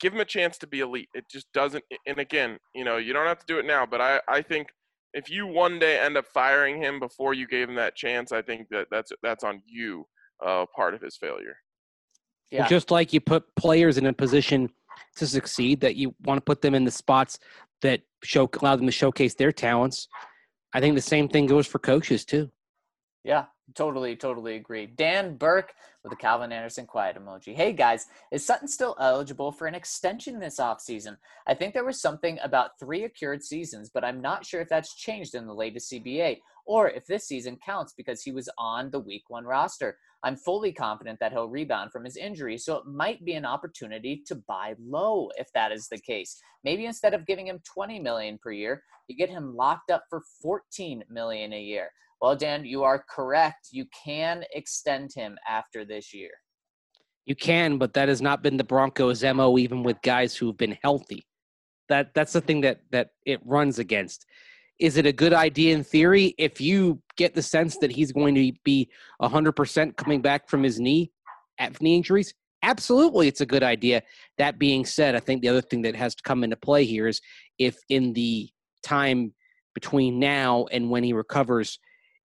[0.00, 3.12] give him a chance to be elite it just doesn't and again you know you
[3.12, 4.68] don't have to do it now but i i think
[5.14, 8.42] if you one day end up firing him before you gave him that chance i
[8.42, 10.04] think that that's that's on you
[10.44, 11.56] uh, part of his failure
[12.52, 12.68] Yeah.
[12.68, 14.68] Just like you put players in a position
[15.16, 17.38] to succeed, that you want to put them in the spots
[17.80, 20.08] that show allow them to showcase their talents.
[20.72, 22.50] I think the same thing goes for coaches too.
[23.24, 23.44] Yeah,
[23.74, 24.86] Totally, totally agree.
[24.86, 27.54] Dan Burke with a Calvin Anderson quiet emoji.
[27.54, 31.16] Hey guys, is Sutton still eligible for an extension this offseason?
[31.46, 34.96] I think there was something about three accrued seasons, but I'm not sure if that's
[34.96, 38.98] changed in the latest CBA or if this season counts because he was on the
[38.98, 39.96] week one roster.
[40.24, 44.22] I'm fully confident that he'll rebound from his injury, so it might be an opportunity
[44.26, 46.40] to buy low if that is the case.
[46.64, 50.22] Maybe instead of giving him 20 million per year, you get him locked up for
[50.40, 51.90] 14 million a year.
[52.22, 53.70] Well, Dan, you are correct.
[53.72, 56.30] You can extend him after this year.
[57.24, 60.56] You can, but that has not been the Broncos' mo, even with guys who have
[60.56, 61.24] been healthy.
[61.88, 64.26] That that's the thing that that it runs against.
[64.78, 68.34] Is it a good idea in theory if you get the sense that he's going
[68.34, 68.90] to be
[69.20, 71.12] 100% coming back from his knee
[71.58, 72.34] at knee injuries?
[72.64, 74.02] Absolutely, it's a good idea.
[74.38, 77.06] That being said, I think the other thing that has to come into play here
[77.06, 77.20] is
[77.58, 78.50] if in the
[78.82, 79.34] time
[79.74, 81.78] between now and when he recovers,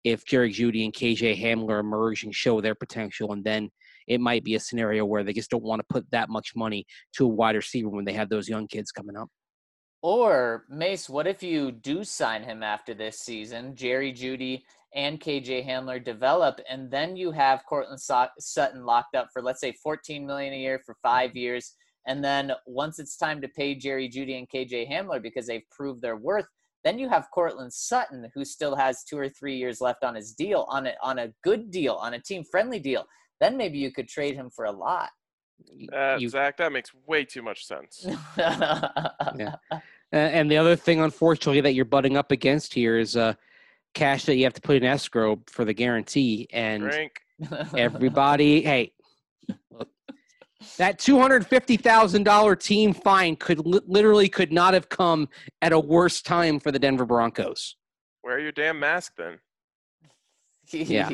[0.07, 3.69] if Jerry Jeudy and KJ Hamler emerge and show their potential, and then
[4.07, 6.87] it might be a scenario where they just don't want to put that much money
[7.17, 9.29] to a wide receiver when they have those young kids coming up.
[10.03, 13.75] Or Mace, what if you do sign him after this season?
[13.75, 14.63] Jerry Jeudy
[14.95, 19.75] and KJ Hamler develop, and then you have Courtland Sutton locked up for let's say
[19.83, 21.75] 14 million a year for five years,
[22.07, 26.01] and then once it's time to pay Jerry Jeudy and KJ Hamler because they've proved
[26.01, 26.47] their worth,
[26.87, 30.33] then you have Courtland Sutton, who still has two or three years left on his
[30.33, 33.05] deal, on a on a good deal, on a team friendly deal.
[33.41, 35.11] Then maybe you could trade him for a lot.
[35.93, 38.07] Uh, you, Zach, that makes way too much sense.
[38.39, 39.57] yeah.
[40.13, 43.35] And the other thing, unfortunately, that you're butting up against here is uh,
[43.95, 46.47] cash that you have to put in escrow for the guarantee.
[46.53, 47.21] And Drink.
[47.77, 48.93] everybody, hey,
[50.79, 55.29] that two hundred fifty thousand dollar team fine could literally could not have come
[55.63, 57.77] at a worse time for the Denver Broncos.
[58.23, 59.39] Wear your damn mask then.
[60.71, 61.11] Yeah.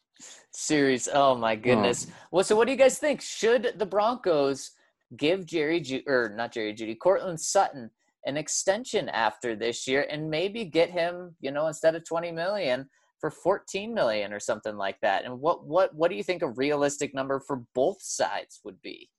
[0.52, 1.08] Serious.
[1.12, 1.56] Oh my oh.
[1.56, 2.06] goodness.
[2.08, 2.14] Oh.
[2.32, 3.20] Well, so what do you guys think?
[3.20, 4.72] Should the Broncos
[5.16, 7.90] give Jerry Ju- or not Jerry Jeudy, Courtland Sutton
[8.24, 12.88] an extension after this year and maybe get him, you know, instead of 20 million
[13.20, 15.24] for 14 million or something like that.
[15.24, 19.10] And what what what do you think a realistic number for both sides would be?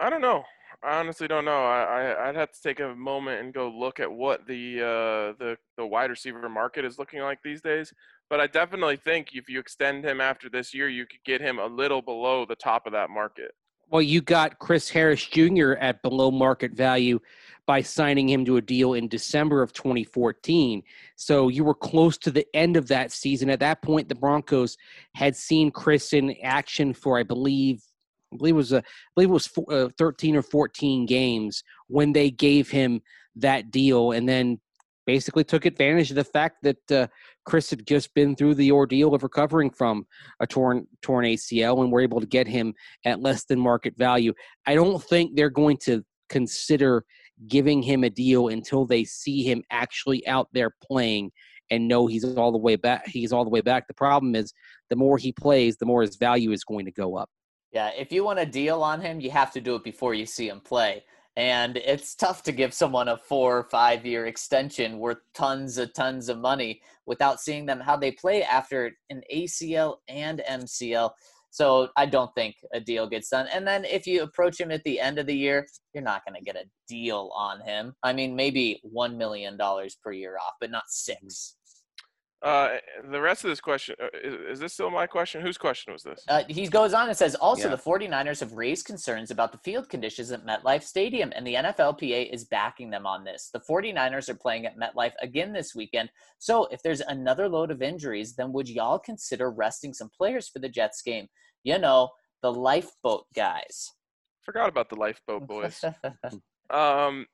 [0.00, 0.42] I don't know.
[0.82, 1.64] I honestly don't know.
[1.64, 5.32] I, I would have to take a moment and go look at what the uh,
[5.38, 7.92] the the wide receiver market is looking like these days.
[8.28, 11.58] But I definitely think if you extend him after this year, you could get him
[11.58, 13.52] a little below the top of that market.
[13.88, 15.72] Well, you got Chris Harris Jr.
[15.74, 17.20] at below market value
[17.66, 20.82] by signing him to a deal in December of 2014.
[21.16, 23.50] So you were close to the end of that season.
[23.50, 24.76] At that point, the Broncos
[25.14, 27.82] had seen Chris in action for, I believe,
[28.32, 28.82] I believe it was a, I
[29.14, 33.02] believe it was four, uh, 13 or 14 games when they gave him
[33.36, 34.60] that deal, and then
[35.06, 37.06] basically took advantage of the fact that uh,
[37.44, 40.06] Chris had just been through the ordeal of recovering from
[40.40, 44.32] a torn torn ACL and were able to get him at less than market value.
[44.66, 47.04] I don't think they're going to consider
[47.48, 51.30] giving him a deal until they see him actually out there playing
[51.70, 53.06] and know he's all the way back.
[53.06, 53.86] He's all the way back.
[53.88, 54.52] The problem is
[54.90, 57.28] the more he plays, the more his value is going to go up.
[57.72, 60.24] Yeah, if you want a deal on him, you have to do it before you
[60.24, 61.04] see him play.
[61.36, 65.92] And it's tough to give someone a four or five year extension worth tons of
[65.92, 71.10] tons of money without seeing them how they play after an ACL and MCL.
[71.50, 73.48] So I don't think a deal gets done.
[73.52, 76.38] And then if you approach him at the end of the year, you're not going
[76.38, 77.94] to get a deal on him.
[78.02, 79.58] I mean, maybe $1 million
[80.02, 81.56] per year off, but not six.
[82.46, 82.76] Uh,
[83.10, 85.42] the rest of this question uh, is, is, this still my question?
[85.42, 86.22] Whose question was this?
[86.28, 87.74] Uh, he goes on and says also yeah.
[87.74, 92.32] the 49ers have raised concerns about the field conditions at MetLife Stadium, and the NFLPA
[92.32, 93.50] is backing them on this.
[93.52, 96.08] The 49ers are playing at MetLife again this weekend.
[96.38, 100.60] So if there's another load of injuries, then would y'all consider resting some players for
[100.60, 101.26] the Jets game?
[101.64, 102.10] You know,
[102.42, 103.90] the lifeboat guys.
[104.42, 105.84] Forgot about the lifeboat boys.
[106.70, 107.26] um,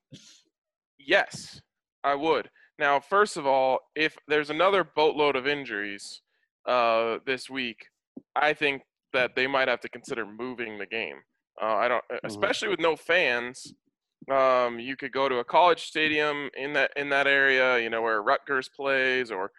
[0.99, 1.61] yes,
[2.03, 2.49] I would.
[2.79, 6.23] Now, first of all, if there's another boatload of injuries
[6.67, 7.87] uh, this week,
[8.35, 11.17] I think that they might have to consider moving the game.
[11.61, 12.27] Uh, I don't, mm-hmm.
[12.27, 13.75] especially with no fans.
[14.31, 18.03] Um, you could go to a college stadium in that in that area, you know,
[18.03, 19.51] where Rutgers plays, or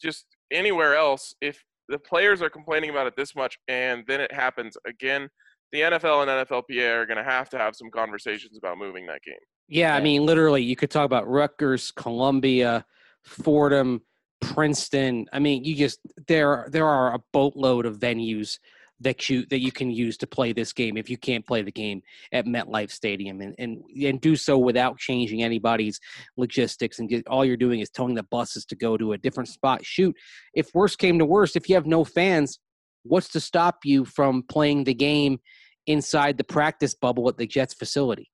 [0.00, 1.34] just anywhere else.
[1.40, 5.28] If the players are complaining about it this much, and then it happens again,
[5.72, 9.22] the NFL and NFLPA are going to have to have some conversations about moving that
[9.22, 9.36] game.
[9.68, 12.86] Yeah, I mean, literally, you could talk about Rutgers, Columbia,
[13.22, 14.00] Fordham,
[14.40, 15.26] Princeton.
[15.32, 18.58] I mean, you just there there are a boatload of venues
[19.00, 21.70] that you that you can use to play this game if you can't play the
[21.70, 22.02] game
[22.32, 23.42] at MetLife Stadium.
[23.42, 26.00] And and, and do so without changing anybody's
[26.38, 29.50] logistics and get, all you're doing is telling the buses to go to a different
[29.50, 29.84] spot.
[29.84, 30.16] Shoot
[30.54, 32.58] if worst came to worst if you have no fans
[33.04, 35.38] what's to stop you from playing the game
[35.86, 38.30] inside the practice bubble at the Jets facility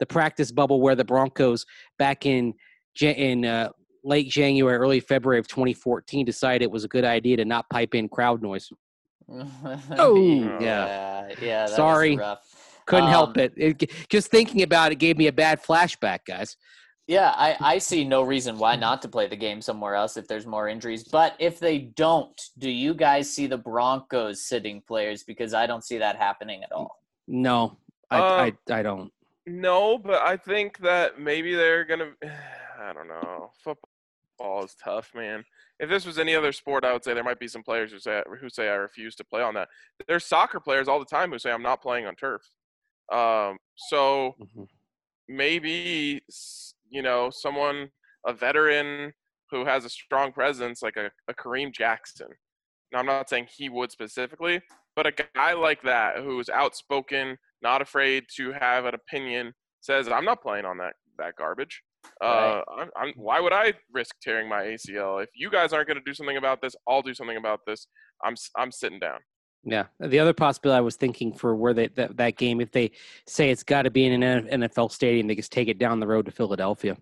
[0.00, 1.64] the practice bubble where the Broncos
[1.98, 2.54] back in
[3.00, 3.68] in uh,
[4.04, 7.94] late January early February of 2014 decided it was a good idea to not pipe
[7.94, 8.68] in crowd noise
[9.98, 10.58] oh yeah.
[10.60, 11.56] yeah, yeah.
[11.60, 12.16] that was Sorry.
[12.16, 12.40] rough.
[12.86, 13.52] Couldn't help Um, it.
[13.56, 13.90] it.
[14.08, 16.56] Just thinking about it gave me a bad flashback, guys.
[17.08, 20.28] Yeah, I, I see no reason why not to play the game somewhere else if
[20.28, 21.02] there's more injuries.
[21.04, 25.24] But if they don't, do you guys see the Broncos sitting players?
[25.24, 27.02] Because I don't see that happening at all.
[27.26, 27.76] No,
[28.10, 29.12] I, Um, I, I don't.
[29.46, 32.12] No, but I think that maybe they're gonna.
[32.80, 33.50] I don't know.
[33.62, 35.44] Football is tough, man.
[35.80, 37.98] If this was any other sport, I would say there might be some players who
[37.98, 39.68] say who say I refuse to play on that.
[40.08, 42.42] There's soccer players all the time who say I'm not playing on turf.
[43.12, 44.68] Um, so Mhm.
[45.28, 46.22] maybe
[46.88, 47.90] you know someone
[48.26, 49.12] a veteran
[49.50, 52.28] who has a strong presence like a, a Kareem Jackson.
[52.92, 54.60] Now I'm not saying he would specifically,
[54.96, 60.08] but a guy like that who is outspoken, not afraid to have an opinion, says
[60.08, 61.82] I'm not playing on that that garbage.
[62.22, 65.22] Uh, I'm, I'm, why would I risk tearing my ACL?
[65.22, 67.86] If you guys aren't going to do something about this, I'll do something about this.
[68.24, 69.18] I'm I'm sitting down.
[69.66, 69.86] Yeah.
[69.98, 72.92] The other possibility I was thinking for where they, that, that game, if they
[73.26, 76.06] say it's got to be in an NFL stadium, they just take it down the
[76.06, 76.96] road to Philadelphia.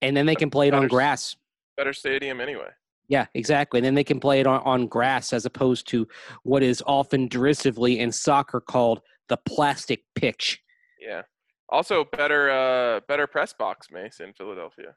[0.00, 1.36] And then they can play it on Better s- grass.
[1.76, 2.68] Better stadium anyway.
[3.08, 3.78] Yeah, exactly.
[3.78, 6.08] And then they can play it on, on grass as opposed to
[6.42, 10.60] what is often derisively in soccer called the plastic pitch.
[11.00, 11.22] Yeah.
[11.68, 14.94] Also, better uh better press box, Mace in Philadelphia.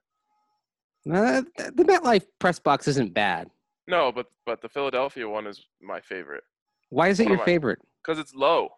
[1.10, 3.50] Uh, the MetLife press box isn't bad.
[3.88, 6.44] No, but but the Philadelphia one is my favorite
[6.90, 7.80] Why is it One your my- favorite?
[8.06, 8.70] because it's low.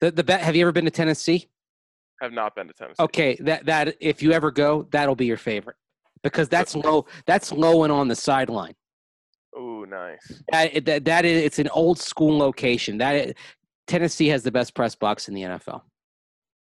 [0.00, 0.40] The the bet.
[0.42, 1.48] Have you ever been to Tennessee?
[2.20, 3.02] Have not been to Tennessee.
[3.02, 5.76] Okay, that that if you ever go, that'll be your favorite
[6.22, 7.06] because that's low.
[7.26, 8.74] That's low and on the sideline.
[9.54, 10.42] Oh, nice.
[10.50, 12.98] That, that that is it's an old school location.
[12.98, 13.34] That is,
[13.86, 15.82] Tennessee has the best press box in the NFL.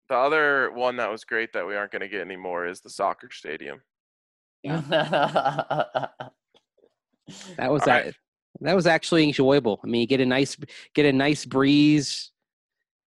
[0.09, 2.89] The other one that was great that we aren't going to get anymore is the
[2.89, 3.81] soccer stadium.
[4.63, 6.07] Yeah.
[7.57, 8.05] That was that.
[8.05, 8.13] right.
[8.59, 9.79] That was actually enjoyable.
[9.81, 10.57] I mean, you get a nice
[10.93, 12.32] get a nice breeze,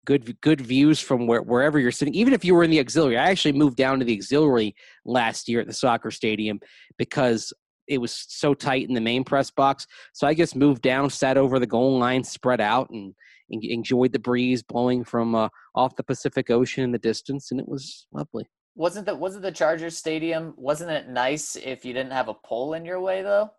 [0.05, 2.15] good good views from where, wherever you're sitting.
[2.15, 4.75] Even if you were in the auxiliary, I actually moved down to the auxiliary
[5.05, 6.61] last year at the soccer stadium
[6.99, 7.53] because
[7.89, 9.87] it was so tight in the main press box.
[10.13, 13.15] So I just moved down, sat over the goal line, spread out, and,
[13.53, 17.61] en- enjoyed the breeze blowing from uh, off the Pacific Ocean in the distance, and
[17.61, 18.47] it was lovely.
[18.75, 20.55] wasn't the wasn't the Chargers Stadium?
[20.57, 23.51] Wasn't it nice if you didn't have a pole in your way though?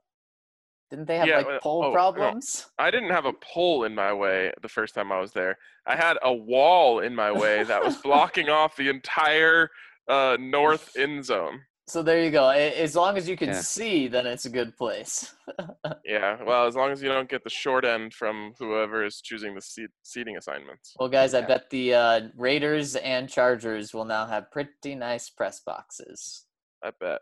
[0.94, 1.92] Didn't they have Yeah, like uh, pole oh, no.
[1.92, 2.68] problems?
[2.78, 5.58] I didn't have a pole in my way the first time I was there.
[5.88, 9.72] I had a wall in my way that was blocking off the entire
[10.08, 11.62] uh, north end zone.
[11.88, 12.48] So there you go.
[12.50, 13.62] As long as you can Yeah.
[13.62, 15.34] see, then it's a good place.
[16.06, 19.56] Yeah, well, as long as you don't get the short end from whoever is choosing
[19.56, 20.94] the seat, seating assignments.
[21.00, 25.60] Well, guys, I bet the uh, Raiders and Chargers will now have pretty nice press
[25.66, 26.46] boxes.
[26.84, 27.20] I bet.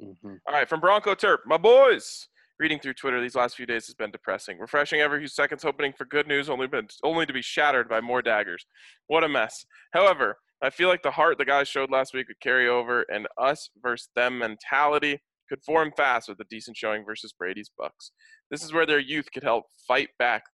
[0.00, 0.34] Mm-hmm.
[0.46, 2.28] All right, from Bronco Terp, my boys.
[2.62, 4.56] Reading through Twitter these last few days has been depressing.
[4.60, 8.00] Refreshing every few seconds, hoping for good news, only been only to be shattered by
[8.00, 8.66] more daggers.
[9.08, 9.66] What a mess.
[9.92, 13.26] However, I feel like the heart the guys showed last week would carry over, and
[13.36, 18.12] us versus them mentality could form fast with a decent showing versus Brady's Bucks.
[18.48, 20.44] This is where their youth could help fight back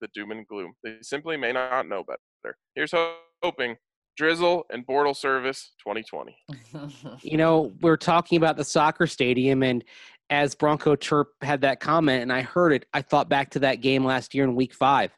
[0.00, 0.74] the doom and gloom.
[0.84, 2.56] They simply may not know better.
[2.76, 2.94] Here's
[3.42, 3.74] hoping
[4.16, 6.36] Drizzle and Bortle Service 2020.
[7.22, 9.84] you know, we're talking about the soccer stadium, and
[10.30, 13.80] as Bronco Chirp had that comment, and I heard it, I thought back to that
[13.80, 15.12] game last year in Week Five,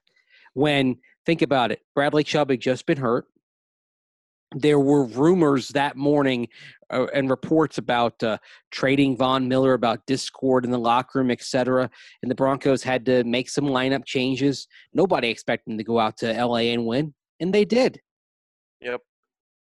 [0.55, 3.27] when think about it, Bradley Chubb had just been hurt.
[4.55, 6.49] There were rumors that morning
[6.91, 8.39] uh, and reports about uh,
[8.71, 11.91] trading Von Miller, about discord in the locker room, etc.
[12.23, 14.67] And the Broncos had to make some lineup changes.
[14.95, 18.01] Nobody expected them to go out to LA and win, and they did.
[18.81, 19.03] Yep,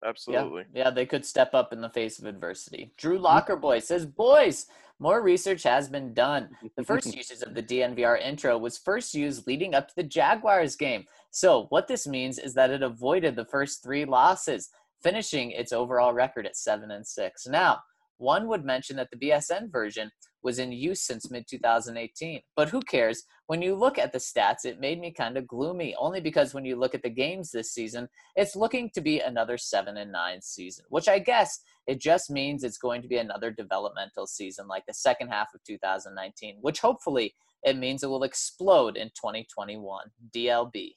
[0.04, 0.64] absolutely.
[0.74, 2.92] Yeah, yeah, they could step up in the face of adversity.
[2.98, 4.66] Drew Lockerboy says, "Boys,
[5.02, 6.50] more research has been done.
[6.78, 10.76] The first usage of the DNVR intro was first used leading up to the Jaguars
[10.76, 11.06] game.
[11.32, 14.70] So what this means is that it avoided the first three losses,
[15.02, 17.48] finishing its overall record at seven and six.
[17.48, 17.80] Now,
[18.18, 20.12] one would mention that the BSN version
[20.44, 22.42] was in use since mid 2018.
[22.56, 23.24] But who cares?
[23.48, 26.64] When you look at the stats, it made me kind of gloomy, only because when
[26.64, 30.42] you look at the games this season, it's looking to be another seven and nine
[30.42, 34.86] season, which I guess it just means it's going to be another developmental season like
[34.88, 40.06] the second half of 2019, which hopefully it means it will explode in 2021.
[40.36, 40.96] DLB.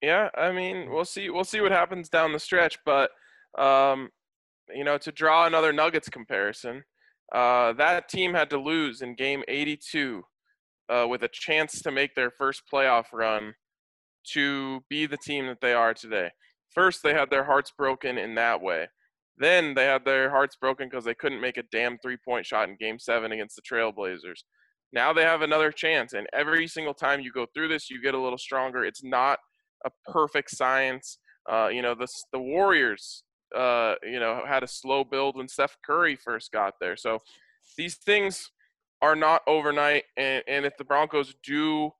[0.00, 1.30] Yeah, I mean, we'll see.
[1.30, 3.10] We'll see what happens down the stretch, but
[3.56, 4.10] um,
[4.74, 6.82] you know, to draw another Nuggets comparison,
[7.32, 10.22] uh, that team had to lose in Game 82
[10.88, 13.54] uh, with a chance to make their first playoff run
[14.32, 16.30] to be the team that they are today.
[16.74, 18.88] First, they had their hearts broken in that way.
[19.38, 22.68] Then they had their hearts broken because they couldn't make a damn three point shot
[22.68, 24.44] in game seven against the Trailblazers.
[24.92, 26.12] Now they have another chance.
[26.12, 28.84] And every single time you go through this, you get a little stronger.
[28.84, 29.38] It's not
[29.84, 31.18] a perfect science.
[31.50, 33.24] Uh, you know, the, the Warriors,
[33.56, 36.96] uh, you know, had a slow build when Steph Curry first got there.
[36.96, 37.18] So
[37.76, 38.50] these things
[39.00, 40.04] are not overnight.
[40.16, 41.90] And, and if the Broncos do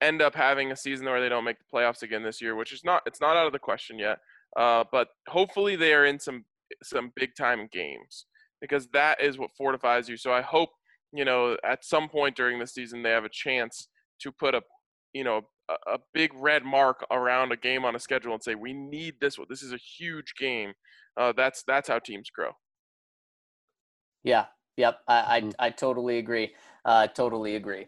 [0.00, 2.72] end up having a season where they don't make the playoffs again this year, which
[2.72, 4.18] is not, it's not out of the question yet.
[4.58, 6.44] Uh, but hopefully they are in some
[6.82, 8.26] some big time games
[8.60, 10.16] because that is what fortifies you.
[10.16, 10.70] So I hope
[11.12, 13.88] you know at some point during the season they have a chance
[14.20, 14.62] to put a
[15.14, 18.56] you know a, a big red mark around a game on a schedule and say
[18.56, 19.46] we need this one.
[19.48, 20.72] This is a huge game.
[21.16, 22.50] Uh, that's that's how teams grow.
[24.24, 24.46] Yeah.
[24.76, 24.98] Yep.
[25.06, 25.54] I I, mm.
[25.60, 26.52] I totally agree.
[26.84, 27.86] Uh, totally agree.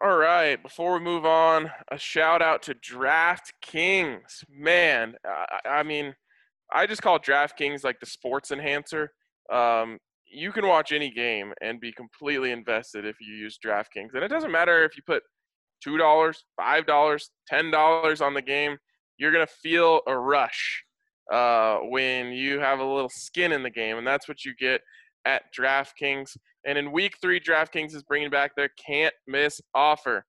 [0.00, 4.44] All right, before we move on, a shout out to DraftKings.
[4.48, 6.14] Man, I, I mean,
[6.72, 9.10] I just call DraftKings like the sports enhancer.
[9.52, 14.14] Um, you can watch any game and be completely invested if you use DraftKings.
[14.14, 15.24] And it doesn't matter if you put
[15.84, 15.98] $2,
[16.60, 17.20] $5,
[17.52, 18.76] $10 on the game,
[19.16, 20.84] you're going to feel a rush
[21.32, 23.98] uh, when you have a little skin in the game.
[23.98, 24.80] And that's what you get
[25.24, 26.36] at DraftKings.
[26.68, 30.26] And in week three, DraftKings is bringing back their can't miss offer.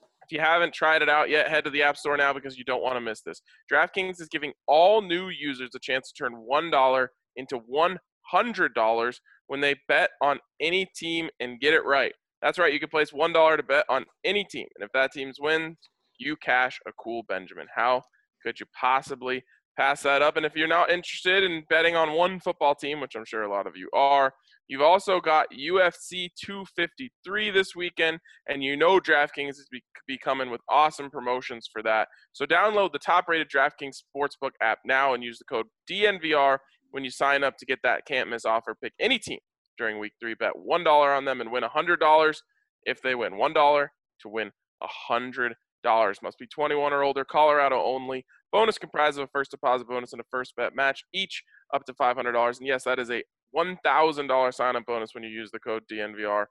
[0.00, 2.64] If you haven't tried it out yet, head to the App Store now because you
[2.64, 3.42] don't want to miss this.
[3.70, 7.60] DraftKings is giving all new users a chance to turn $1 into
[8.32, 9.14] $100
[9.48, 12.14] when they bet on any team and get it right.
[12.40, 14.66] That's right, you can place $1 to bet on any team.
[14.74, 15.76] And if that team's wins,
[16.18, 17.66] you cash a cool Benjamin.
[17.74, 18.00] How
[18.42, 19.42] could you possibly
[19.78, 20.38] pass that up?
[20.38, 23.52] And if you're not interested in betting on one football team, which I'm sure a
[23.52, 24.32] lot of you are,
[24.68, 30.50] You've also got UFC 253 this weekend, and you know DraftKings is be, be coming
[30.50, 32.08] with awesome promotions for that.
[32.32, 36.58] So download the top-rated DraftKings Sportsbook app now and use the code DNVR
[36.90, 38.76] when you sign up to get that can't miss offer.
[38.80, 39.40] Pick any team
[39.78, 40.34] during Week Three.
[40.34, 42.42] Bet one dollar on them and win a hundred dollars
[42.84, 43.36] if they win.
[43.36, 44.52] One dollar to win
[44.82, 46.18] a hundred dollars.
[46.22, 47.24] Must be 21 or older.
[47.24, 48.24] Colorado only.
[48.52, 51.42] Bonus comprised of a first deposit bonus and a first bet match, each
[51.74, 52.58] up to $500.
[52.58, 53.22] And yes, that is a
[53.56, 56.46] $1,000 sign up bonus when you use the code DNVR.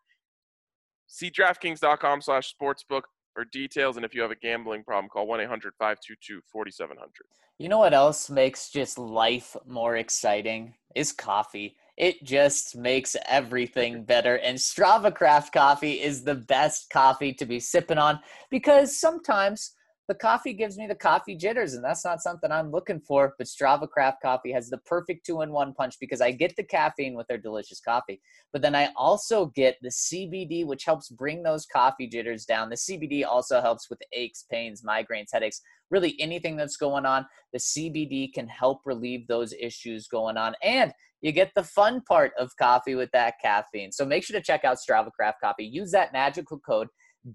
[1.07, 3.01] See DraftKings.com slash sportsbook
[3.33, 3.97] for details.
[3.97, 7.11] And if you have a gambling problem, call 1 800 522 4700.
[7.57, 10.73] You know what else makes just life more exciting?
[10.95, 11.75] Is coffee.
[11.97, 14.37] It just makes everything better.
[14.37, 19.71] And Strava Craft coffee is the best coffee to be sipping on because sometimes
[20.11, 23.33] the coffee gives me the coffee jitters, and that's not something I'm looking for.
[23.37, 26.65] But Strava Craft Coffee has the perfect two in one punch because I get the
[26.65, 28.19] caffeine with their delicious coffee,
[28.51, 32.69] but then I also get the CBD, which helps bring those coffee jitters down.
[32.69, 37.25] The CBD also helps with aches, pains, migraines, headaches, really anything that's going on.
[37.53, 40.55] The CBD can help relieve those issues going on.
[40.61, 40.91] And
[41.21, 43.93] you get the fun part of coffee with that caffeine.
[43.93, 45.63] So make sure to check out Strava Craft Coffee.
[45.63, 46.89] Use that magical code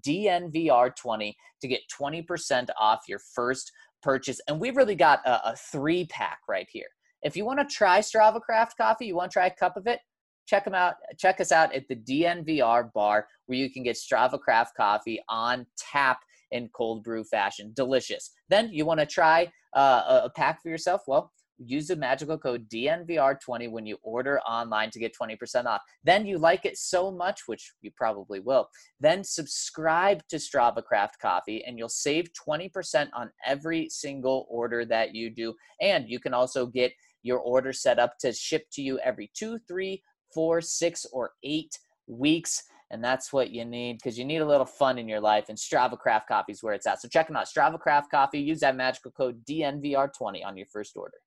[0.05, 3.71] DNVR20 to get 20% off your first
[4.01, 4.39] purchase.
[4.47, 6.87] And we've really got a, a three pack right here.
[7.23, 9.87] If you want to try Strava Craft coffee, you want to try a cup of
[9.87, 9.99] it,
[10.47, 10.95] check them out.
[11.17, 15.65] Check us out at the DNVR bar where you can get Strava Craft coffee on
[15.77, 16.19] tap
[16.51, 17.71] in cold brew fashion.
[17.75, 18.31] Delicious.
[18.49, 21.01] Then you want to try uh, a pack for yourself?
[21.07, 25.81] Well, use the magical code DNVR20 when you order online to get 20% off.
[26.03, 28.67] Then you like it so much, which you probably will,
[28.99, 35.15] then subscribe to Strava Craft Coffee and you'll save 20% on every single order that
[35.15, 35.53] you do.
[35.81, 36.91] And you can also get
[37.23, 40.01] your order set up to ship to you every two, three,
[40.33, 41.77] four, six, or eight
[42.07, 42.63] weeks.
[42.89, 45.49] And that's what you need because you need a little fun in your life.
[45.49, 47.01] And Strava Craft Coffee is where it's at.
[47.01, 47.47] So check them out.
[47.47, 48.39] Strava Craft Coffee.
[48.39, 51.17] Use that magical code DNVR20 on your first order.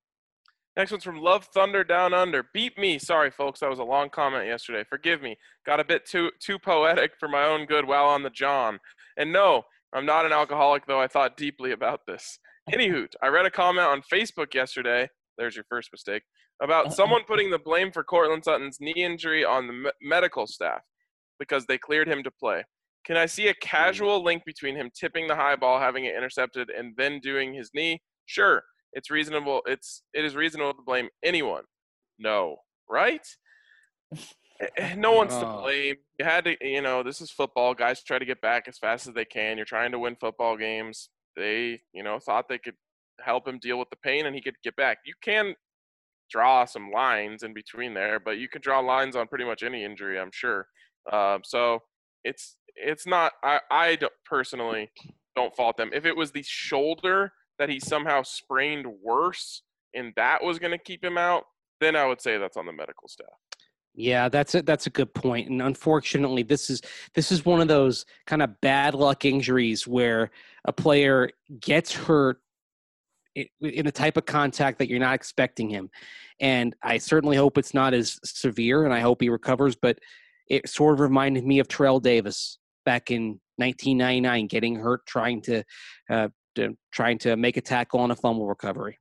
[0.81, 2.43] Next one's from Love Thunder Down Under.
[2.55, 2.97] Beat me.
[2.97, 3.59] Sorry, folks.
[3.59, 4.83] That was a long comment yesterday.
[4.89, 5.37] Forgive me.
[5.63, 8.79] Got a bit too too poetic for my own good while on the John.
[9.15, 9.61] And no,
[9.93, 12.39] I'm not an alcoholic, though I thought deeply about this.
[12.73, 15.07] Anywho, I read a comment on Facebook yesterday.
[15.37, 16.23] There's your first mistake.
[16.63, 20.81] About someone putting the blame for Courtland Sutton's knee injury on the me- medical staff
[21.37, 22.63] because they cleared him to play.
[23.05, 23.57] Can I see a hmm.
[23.61, 27.69] casual link between him tipping the high ball, having it intercepted, and then doing his
[27.71, 28.01] knee?
[28.25, 28.63] Sure
[28.93, 31.63] it's reasonable it's it is reasonable to blame anyone
[32.19, 32.57] no
[32.89, 33.25] right
[34.77, 35.61] Eh, No one's to Oh.
[35.63, 35.95] blame.
[36.19, 37.73] You had to, you know, this is football.
[37.73, 39.57] Guys try to get back as fast as they can.
[39.57, 41.09] You're trying to win football games.
[41.35, 42.75] They, you know, thought they could
[43.21, 44.99] help him deal with the pain and he could get back.
[45.05, 45.55] You can
[46.29, 49.83] draw some lines in between there, but you can draw lines on pretty much any
[49.83, 50.67] injury, I'm sure.
[51.11, 51.79] Um, so
[52.23, 53.31] it's it's not.
[53.43, 54.91] I I don't, personally
[55.35, 55.89] don't fault them.
[55.93, 60.77] If it was the shoulder that he somehow sprained worse and that was going to
[60.77, 61.43] keep him out,
[61.79, 63.27] then I would say that's on the medical staff.
[63.93, 65.49] Yeah, that's a that's a good point.
[65.49, 66.81] And unfortunately, this is
[67.13, 70.31] this is one of those kind of bad luck injuries where
[70.63, 71.29] a player
[71.59, 72.37] gets hurt
[73.35, 75.89] in a type of contact that you're not expecting him.
[76.39, 79.75] And I certainly hope it's not as severe, and I hope he recovers.
[79.75, 79.99] But
[80.47, 85.63] it sort of reminded me of Terrell Davis back in 1999, getting hurt trying to,
[86.09, 88.97] uh, to trying to make a tackle on a fumble recovery.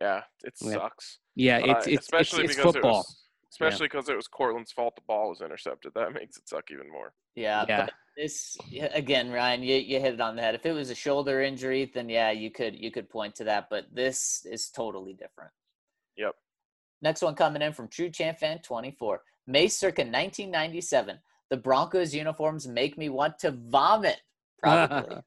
[0.00, 0.72] Yeah, it Yeah.
[0.72, 1.18] sucks.
[1.34, 2.90] Yeah, Uh, it's it's especially it's, it's because football.
[2.92, 5.92] it was especially because it was Courtland's fault the ball was intercepted.
[5.94, 7.14] That makes it suck even more.
[7.36, 7.84] Yeah, Yeah.
[7.86, 8.56] but this
[8.92, 10.54] again, Ryan, you, you hit it on the head.
[10.54, 13.68] If it was a shoulder injury, then yeah, you could you could point to that,
[13.70, 15.50] but this is totally different.
[16.16, 16.34] Yep.
[17.02, 19.22] Next one coming in from True Champ Fan 24.
[19.46, 21.18] May circa 1997.
[21.50, 24.20] The Broncos uniforms make me want to vomit.
[24.62, 25.16] Probably.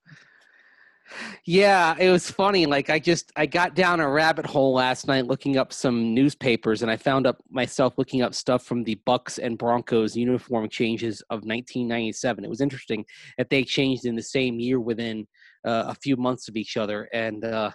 [1.46, 2.66] Yeah, it was funny.
[2.66, 6.82] Like I just I got down a rabbit hole last night looking up some newspapers
[6.82, 11.22] and I found up myself looking up stuff from the Bucks and Broncos uniform changes
[11.30, 12.44] of 1997.
[12.44, 13.06] It was interesting
[13.38, 15.28] that they changed in the same year within
[15.66, 17.72] uh, a few months of each other and uh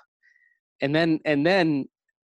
[0.81, 1.87] and then and then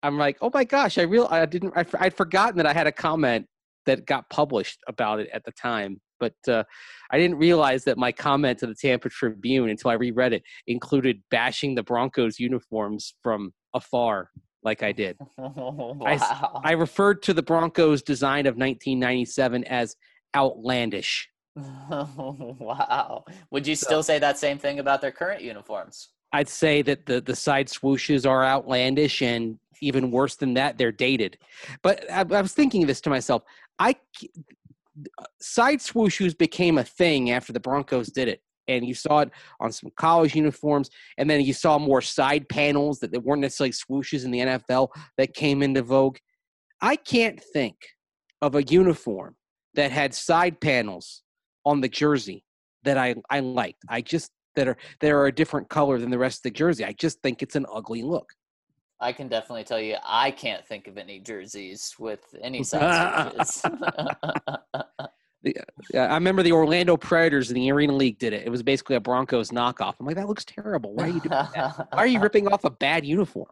[0.03, 2.87] I'm like, "Oh my gosh, I real I didn't I, I'd forgotten that I had
[2.87, 3.47] a comment
[3.87, 6.65] that got published about it at the time." But uh,
[7.11, 11.23] I didn't realize that my comment to the Tampa Tribune until I reread it included
[11.31, 14.31] bashing the Broncos uniforms from afar,
[14.63, 15.19] like I did.
[15.37, 16.61] wow.
[16.65, 19.97] I referred to the Broncos design of 1997 as
[20.35, 21.29] outlandish.
[21.57, 23.25] wow.
[23.51, 26.09] Would you still say that same thing about their current uniforms?
[26.33, 30.91] I'd say that the, the side swooshes are outlandish, and even worse than that, they're
[30.91, 31.39] dated.
[31.83, 33.45] But I, I was thinking this to myself.
[33.79, 33.95] I
[35.41, 39.31] side swooshes became a thing after the Broncos did it, and you saw it
[39.61, 43.73] on some college uniforms, and then you saw more side panels that, that weren't necessarily
[43.73, 44.89] swooshes in the NFL
[45.19, 46.17] that came into vogue.
[46.81, 47.77] I can't think
[48.43, 49.37] of a uniform
[49.75, 51.23] that had side panels
[51.65, 52.45] on the jersey
[52.85, 53.83] that I, I liked.
[53.89, 56.85] I just that are that are a different color than the rest of the jersey.
[56.85, 58.33] I just think it's an ugly look.
[59.05, 63.63] I can definitely tell you, I can't think of any jerseys with any side switches.
[65.93, 68.47] Yeah, I remember the Orlando Predators in the Arena League did it.
[68.47, 69.97] It was basically a Broncos knockoff.
[70.01, 70.95] I'm like, that looks terrible.
[70.95, 71.89] Why are you doing that?
[71.93, 73.51] Why are you ripping off a bad uniform?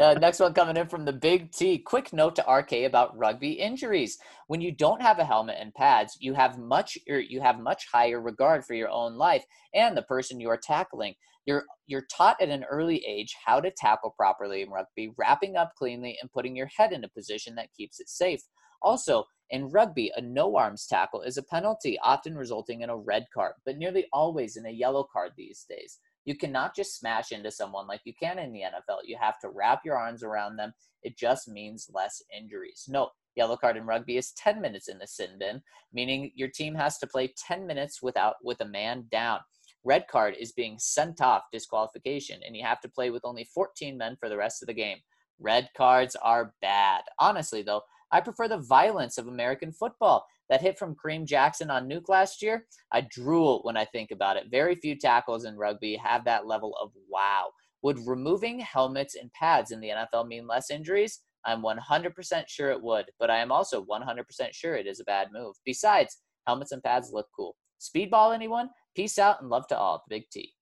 [0.00, 1.78] uh, next one coming in from the Big T.
[1.78, 4.18] Quick note to RK about rugby injuries.
[4.48, 8.20] When you don't have a helmet and pads, you have much you have much higher
[8.20, 11.14] regard for your own life and the person you are tackling.
[11.46, 15.72] You're you're taught at an early age how to tackle properly in rugby, wrapping up
[15.76, 18.42] cleanly and putting your head in a position that keeps it safe.
[18.80, 23.26] Also, in rugby, a no arms tackle is a penalty, often resulting in a red
[23.34, 25.98] card, but nearly always in a yellow card these days.
[26.24, 29.00] You cannot just smash into someone like you can in the NFL.
[29.04, 30.72] You have to wrap your arms around them.
[31.02, 32.84] It just means less injuries.
[32.88, 35.62] Note, yellow card in rugby is 10 minutes in the sin bin,
[35.92, 39.40] meaning your team has to play 10 minutes without with a man down.
[39.84, 43.96] Red card is being sent off disqualification, and you have to play with only 14
[43.98, 44.98] men for the rest of the game.
[45.40, 47.02] Red cards are bad.
[47.18, 50.24] Honestly, though, I prefer the violence of American football.
[50.48, 54.36] That hit from Kareem Jackson on Nuke last year, I drool when I think about
[54.36, 54.50] it.
[54.50, 57.48] Very few tackles in rugby have that level of wow.
[57.82, 61.20] Would removing helmets and pads in the NFL mean less injuries?
[61.44, 65.28] I'm 100% sure it would, but I am also 100% sure it is a bad
[65.32, 65.56] move.
[65.64, 67.56] Besides, helmets and pads look cool.
[67.80, 68.68] Speedball, anyone?
[68.94, 70.04] Peace out and love to all.
[70.08, 70.52] The Big T.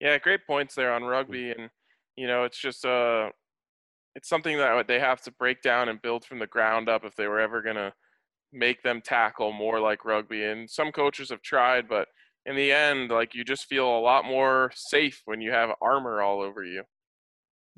[0.00, 1.70] Yeah, great points there on rugby, and
[2.16, 3.30] you know, it's just uh,
[4.14, 7.14] it's something that they have to break down and build from the ground up if
[7.16, 7.92] they were ever gonna
[8.52, 10.44] make them tackle more like rugby.
[10.44, 12.08] And some coaches have tried, but
[12.46, 16.22] in the end, like you just feel a lot more safe when you have armor
[16.22, 16.82] all over you.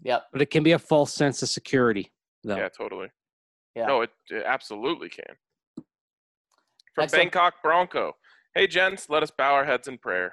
[0.03, 0.25] Yep.
[0.33, 2.11] But it can be a false sense of security,
[2.45, 2.57] though.
[2.57, 3.09] Yeah, totally.
[3.75, 3.87] Yeah.
[3.87, 5.35] No, it, it absolutely can.
[6.95, 7.21] From Next one.
[7.21, 8.15] Bangkok Bronco.
[8.55, 10.33] Hey, gents, let us bow our heads in prayer.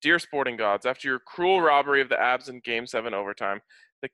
[0.00, 3.60] Dear sporting gods, after your cruel robbery of the Avs in Game 7 overtime,
[4.00, 4.08] the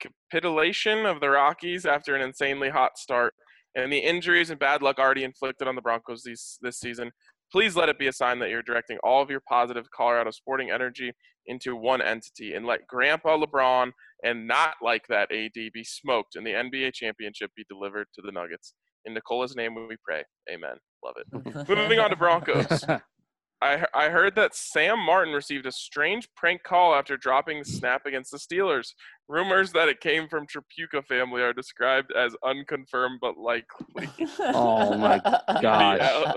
[0.00, 3.34] capitulation of the Rockies after an insanely hot start,
[3.74, 7.10] and the injuries and bad luck already inflicted on the Broncos these, this season,
[7.54, 10.72] Please let it be a sign that you're directing all of your positive Colorado sporting
[10.72, 11.12] energy
[11.46, 13.92] into one entity and let Grandpa LeBron
[14.24, 18.32] and not like that AD be smoked and the NBA championship be delivered to the
[18.32, 18.74] Nuggets.
[19.06, 20.22] In Nikola's name we pray.
[20.50, 20.76] Amen.
[21.04, 21.68] Love it.
[21.68, 22.84] Moving on to Broncos.
[23.62, 28.04] I, I heard that Sam Martin received a strange prank call after dropping the snap
[28.04, 28.88] against the Steelers.
[29.26, 34.08] Rumors that it came from Tripucka family are described as unconfirmed but likely.
[34.38, 35.18] Oh my
[35.62, 36.34] gosh.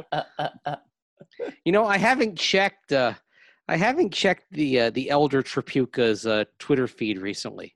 [1.65, 2.93] You know, I haven't checked.
[2.93, 3.13] Uh,
[3.67, 7.75] I haven't checked the uh, the elder Tripucka's uh, Twitter feed recently.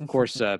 [0.00, 0.58] Of course, uh,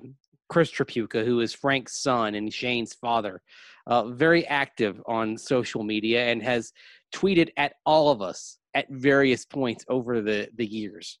[0.49, 3.41] Chris Tripucka, who is Frank's son and Shane's father,
[3.87, 6.71] uh, very active on social media and has
[7.15, 11.19] tweeted at all of us at various points over the the years,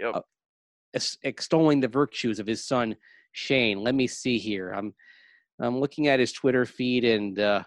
[0.00, 0.14] Yep.
[0.16, 0.20] uh,
[1.24, 2.96] extolling the virtues of his son
[3.32, 3.82] Shane.
[3.82, 4.70] Let me see here.
[4.70, 4.94] I'm
[5.60, 7.38] I'm looking at his Twitter feed and.
[7.38, 7.62] Uh,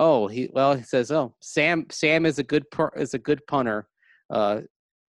[0.00, 3.44] Oh, he well he says, "Oh, Sam Sam is a good per, is a good
[3.48, 3.88] punter.
[4.30, 4.60] Uh,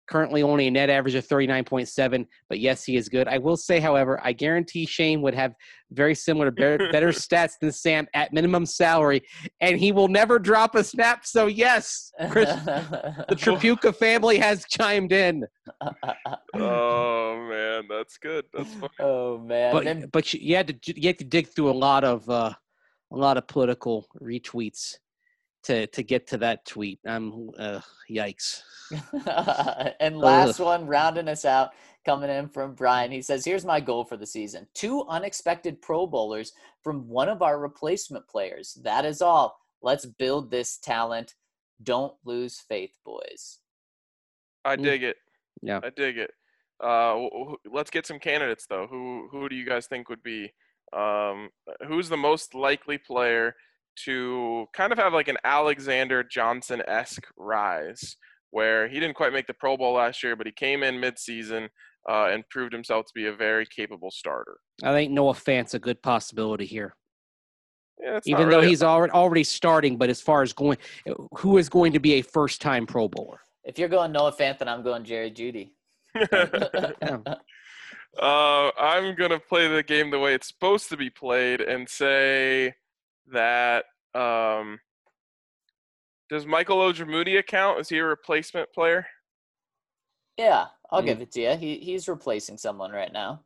[0.09, 3.29] currently only a net average of 39.7, but yes, he is good.
[3.29, 5.55] I will say, however, I guarantee Shane would have
[5.93, 9.23] very similar better, better stats than Sam at minimum salary,
[9.61, 11.27] and he will never drop a snap.
[11.27, 15.45] So yes, Chris, the Tripucka family has chimed in.
[16.55, 18.45] oh man, that's good.
[18.53, 18.91] That's fun.
[19.01, 19.73] oh man.
[19.73, 22.29] But Then- but you, you had to you had to dig through a lot of
[22.29, 22.53] uh,
[23.13, 24.97] a lot of political retweets
[25.65, 27.01] to to get to that tweet.
[27.07, 27.81] I'm uh,
[28.11, 28.63] yikes.
[30.01, 31.71] and last one, rounding us out,
[32.05, 33.11] coming in from Brian.
[33.11, 36.53] He says, Here's my goal for the season two unexpected Pro Bowlers
[36.83, 38.79] from one of our replacement players.
[38.83, 39.59] That is all.
[39.83, 41.35] Let's build this talent.
[41.83, 43.59] Don't lose faith, boys.
[44.65, 44.83] I Mm.
[44.83, 45.17] dig it.
[45.63, 45.81] Yeah.
[45.83, 46.31] I dig it.
[46.81, 48.87] Uh, wh- wh- let's get some candidates though.
[48.87, 50.53] Who who do you guys think would be?
[50.93, 51.51] Um,
[51.87, 53.55] who's the most likely player
[54.05, 58.17] to kind of have like an Alexander Johnson esque rise,
[58.51, 61.69] where he didn't quite make the Pro Bowl last year, but he came in midseason
[62.09, 64.59] uh, and proved himself to be a very capable starter.
[64.83, 66.95] I think Noah Fant's a good possibility here,
[68.03, 69.97] Yeah, it's not even though really- he's already already starting.
[69.97, 70.79] But as far as going,
[71.39, 73.41] who is going to be a first time Pro Bowler?
[73.65, 75.73] If you're going Noah Fant, then I'm going Jerry Jeudy.
[78.19, 82.75] Uh, I'm gonna play the game the way it's supposed to be played and say
[83.33, 83.85] that
[84.15, 84.79] um,
[86.31, 87.81] does Michael Ojemudia count?
[87.81, 89.07] Is he a replacement player?
[90.37, 91.07] yeah, I'll Mm.
[91.07, 91.57] give it to you.
[91.57, 93.43] He, he's replacing someone right now.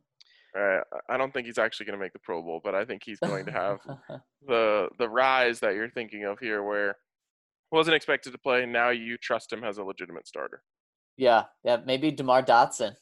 [0.55, 3.01] All right, I don't think he's actually gonna make the Pro Bowl, but I think
[3.03, 3.79] he's going to have
[4.47, 6.95] the the rise that you're thinking of here, where
[7.71, 8.65] wasn't expected to play.
[8.67, 10.61] Now you trust him as a legitimate starter.
[11.17, 12.95] yeah, yeah, maybe DeMar Dotson.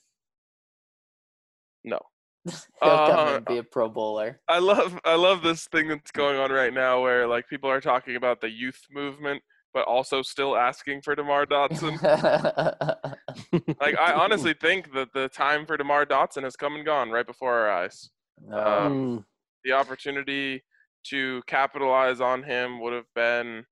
[1.84, 1.99] No.
[2.45, 4.39] He'll come Uh, and be a Pro Bowler.
[4.47, 7.81] I love I love this thing that's going on right now where like people are
[7.81, 9.41] talking about the youth movement
[9.73, 11.95] but also still asking for DeMar Dotson.
[13.80, 17.26] like I honestly think that the time for DeMar Dotson has come and gone right
[17.26, 18.09] before our eyes.
[18.45, 18.57] no.
[18.57, 19.23] uh, Mm,
[19.63, 20.63] The opportunity
[21.07, 23.63] to capitalize on him would have been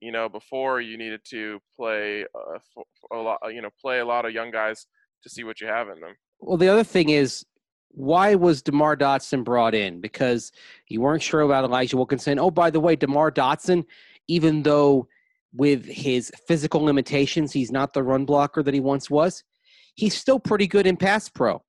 [0.00, 4.04] you know before you needed to play a, f- a lot you know play a
[4.04, 4.86] lot of young guys
[5.22, 6.14] to see what you have in them.
[6.40, 7.44] Well, the other thing is,
[7.92, 10.00] why was Demar Dotson brought in?
[10.00, 10.52] Because
[10.88, 12.38] you weren't sure about Elijah Wilkinson.
[12.38, 13.84] Oh, by the way, Demar Dotson,
[14.28, 15.08] even though
[15.54, 19.44] with his physical limitations, he's not the run blocker that he once was.
[19.94, 21.62] He's still pretty good in pass pro.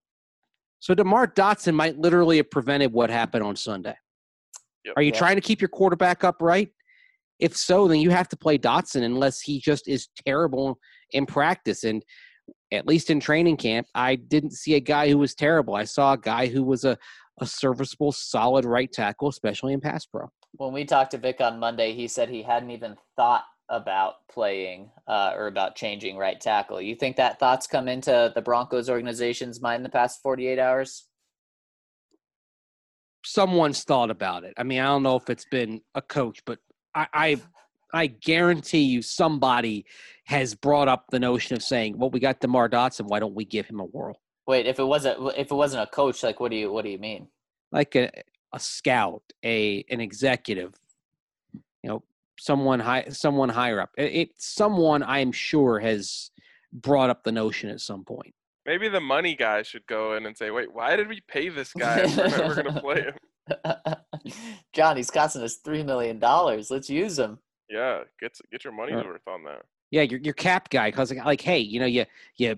[0.79, 3.95] So Demar Dotson might literally have prevented what happened on Sunday.
[4.85, 4.93] Yep.
[4.97, 6.69] Are you trying to keep your quarterback upright?
[7.39, 10.79] If so, then you have to play Dotson unless he just is terrible
[11.11, 11.83] in practice.
[11.83, 12.03] And
[12.73, 15.75] at least in training camp, I didn't see a guy who was terrible.
[15.75, 16.97] I saw a guy who was a,
[17.39, 20.29] a serviceable, solid right tackle, especially in pass pro.
[20.53, 24.89] when we talked to Vic on Monday, he said he hadn't even thought about playing
[25.07, 26.81] uh, or about changing right tackle.
[26.81, 31.07] You think that thoughts come into the Broncos organization's mind in the past 48 hours?
[33.25, 34.53] Someone's thought about it.
[34.57, 36.59] I mean, I don't know if it's been a coach, but
[36.93, 37.41] I, I,
[37.93, 39.85] I guarantee you somebody
[40.25, 43.05] has brought up the notion of saying, "Well, we got Demar Dotson.
[43.07, 45.87] Why don't we give him a whirl?" Wait, if it wasn't if it wasn't a
[45.87, 47.27] coach, like what do you what do you mean?
[47.73, 48.09] like a,
[48.53, 50.73] a scout, a an executive,
[51.53, 52.03] you know,
[52.39, 53.89] someone high, someone higher up.
[53.97, 56.31] It, it someone I'm sure has
[56.71, 58.33] brought up the notion at some point.
[58.65, 61.73] Maybe the money guy should go in and say, "Wait, why did we pay this
[61.73, 63.15] guy if we're never going to play him?"
[64.73, 66.71] John, he's costing us three million dollars.
[66.71, 67.39] Let's use him.
[67.69, 69.05] Yeah, get get your money's Yeah.
[69.07, 69.63] worth on that.
[69.91, 72.05] Yeah, your your cap guy, because like, like, hey, you know, you
[72.37, 72.55] you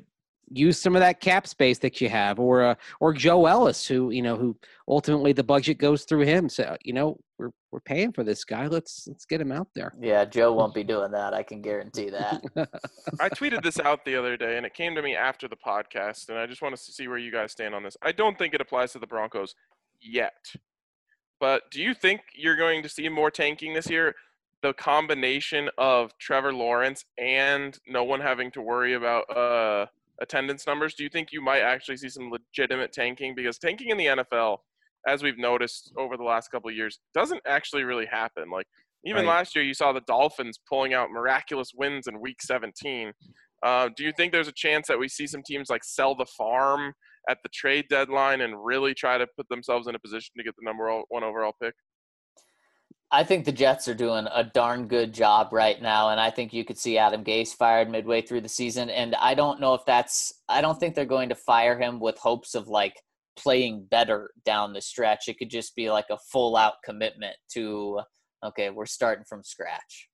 [0.52, 4.11] use some of that cap space that you have, or uh, or Joe Ellis, who
[4.11, 4.57] you know, who
[4.88, 6.49] ultimately the budget goes through him.
[6.49, 8.68] So you know, we're we're paying for this guy.
[8.68, 9.94] Let's let's get him out there.
[9.99, 11.34] Yeah, Joe won't be doing that.
[11.34, 12.41] I can guarantee that.
[13.19, 16.30] I tweeted this out the other day, and it came to me after the podcast,
[16.30, 17.98] and I just want to see where you guys stand on this.
[18.02, 19.56] I don't think it applies to the Broncos
[19.99, 20.53] yet,
[21.40, 24.15] but do you think you're going to see more tanking this year?
[24.64, 29.86] The combination of Trevor Lawrence and no one having to worry about uh,
[30.22, 30.95] attendance numbers.
[30.95, 33.36] Do you think you might actually see some legitimate tanking?
[33.36, 34.60] Because tanking in the NFL,
[35.07, 38.49] as we've noticed over the last couple of years, doesn't actually really happen.
[38.49, 38.65] Like
[39.06, 39.36] even Right.
[39.38, 43.14] last year, you saw the Dolphins pulling out miraculous wins in Week 17.
[43.61, 46.26] Uh, do you think there's a chance that we see some teams like sell the
[46.26, 46.94] farm
[47.30, 50.56] at the trade deadline and really try to put themselves in a position to get
[50.57, 51.73] the number one overall pick?
[53.16, 56.52] I think the Jets are doing a darn good job right now, and I think
[56.52, 58.90] you could see Adam Gase fired midway through the season.
[58.90, 62.18] And I don't know if that's, I don't think they're going to fire him with
[62.18, 63.02] hopes of like
[63.38, 65.30] playing better down the stretch.
[65.30, 68.02] It could just be like a full out commitment to,
[68.44, 70.10] okay, we're starting from scratch.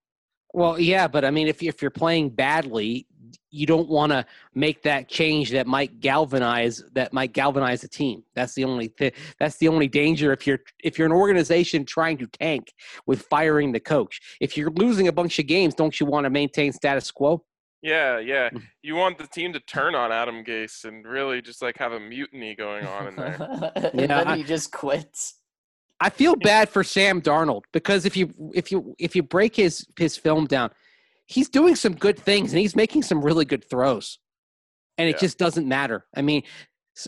[0.54, 3.08] Well, yeah, but I mean, if you- if you're playing badly,
[3.50, 4.26] you don't want to
[4.56, 8.24] make that change that might galvanize that might galvanize the team.
[8.34, 12.18] That's the only th- that's the only danger if you're if you're an organization trying
[12.20, 12.74] to tank
[13.06, 14.20] with firing the coach.
[14.40, 17.44] If you're losing a bunch of games, don't you want to maintain status quo?
[17.82, 18.50] Yeah, yeah.
[18.52, 18.62] Mm.
[18.84, 22.00] You want the team to turn on Adam Gase and really just like have a
[22.00, 23.72] mutiny going on in there.
[23.76, 25.36] and Yeah, then he just quits.
[26.02, 29.86] I feel bad for Sam Darnold because if you if you if you break his
[29.98, 30.72] his film down,
[31.28, 34.20] he's doing some good things and he's making some really good throws,
[34.98, 35.20] and it Yeah.
[35.20, 36.08] just doesn't matter.
[36.16, 36.42] I mean,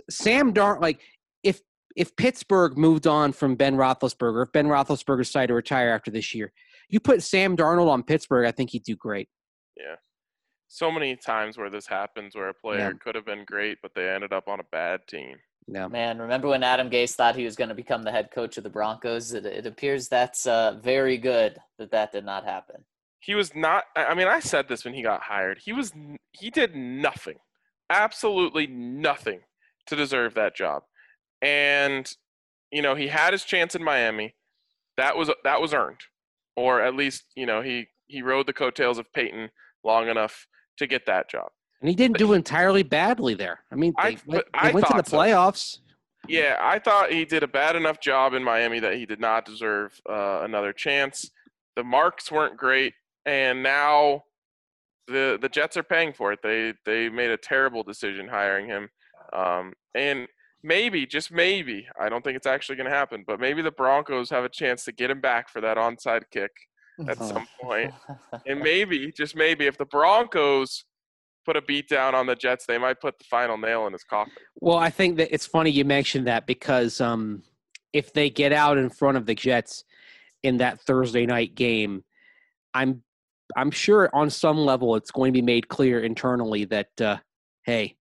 [0.09, 1.01] Sam Darnold like
[1.43, 1.61] if
[1.95, 6.33] if Pittsburgh moved on from Ben Roethlisberger, if Ben Roethlisberger decided to retire after this
[6.35, 6.53] year,
[6.87, 9.27] you put Sam Darnold on Pittsburgh, I think he'd do great.
[9.75, 9.95] Yeah,
[10.67, 12.91] so many times where this happens where a player Yeah.
[12.99, 15.37] could have been great, but they ended up on a bad team.
[15.67, 15.87] Yeah.
[15.87, 18.63] Man, remember when Adam Gase thought he was going to become the head coach of
[18.63, 19.33] the Broncos?
[19.33, 22.83] It, it appears that's uh, very good that that did not happen.
[23.19, 23.85] He was not.
[23.95, 25.59] I I mean, I said this when he got hired.
[25.63, 25.93] He was.
[26.33, 27.37] He did nothing,
[27.89, 29.41] absolutely nothing,
[29.87, 30.83] to deserve that job.
[31.41, 32.11] And
[32.71, 34.35] you know, he had his chance in Miami.
[34.97, 36.01] That was that was earned,
[36.57, 39.49] or at least you know he he rode the coattails of Peyton
[39.83, 41.49] long enough to get that job.
[41.83, 43.59] And he didn't do entirely badly there.
[43.69, 45.17] I mean, I- they, but went- they I went to the thought so.
[45.17, 45.79] playoffs.
[46.29, 49.43] Yeah, I thought he did a bad enough job in Miami that he did not
[49.43, 51.29] deserve uh, another chance.
[51.75, 52.93] The marks weren't great,
[53.25, 54.23] and now
[55.07, 56.39] the the Jets are paying for it.
[56.41, 58.87] They they made a terrible decision hiring him,
[59.33, 60.29] um, and
[60.63, 64.29] maybe just maybe I don't think it's actually going to happen, but maybe the Broncos
[64.29, 66.51] have a chance to get him back for that onside kick
[67.09, 67.93] at some point.
[68.47, 70.85] And maybe just maybe if the Broncos
[71.45, 74.03] put a beat down on the Jets, they might put the final nail in his
[74.03, 74.33] coffin.
[74.59, 77.43] Well, I think that it's funny you mentioned that because um,
[77.91, 79.83] if they get out in front of the Jets
[80.43, 82.03] in that Thursday night game,
[82.73, 83.03] I'm
[83.55, 87.17] I'm sure on some level it's going to be made clear internally that uh,
[87.65, 87.97] hey,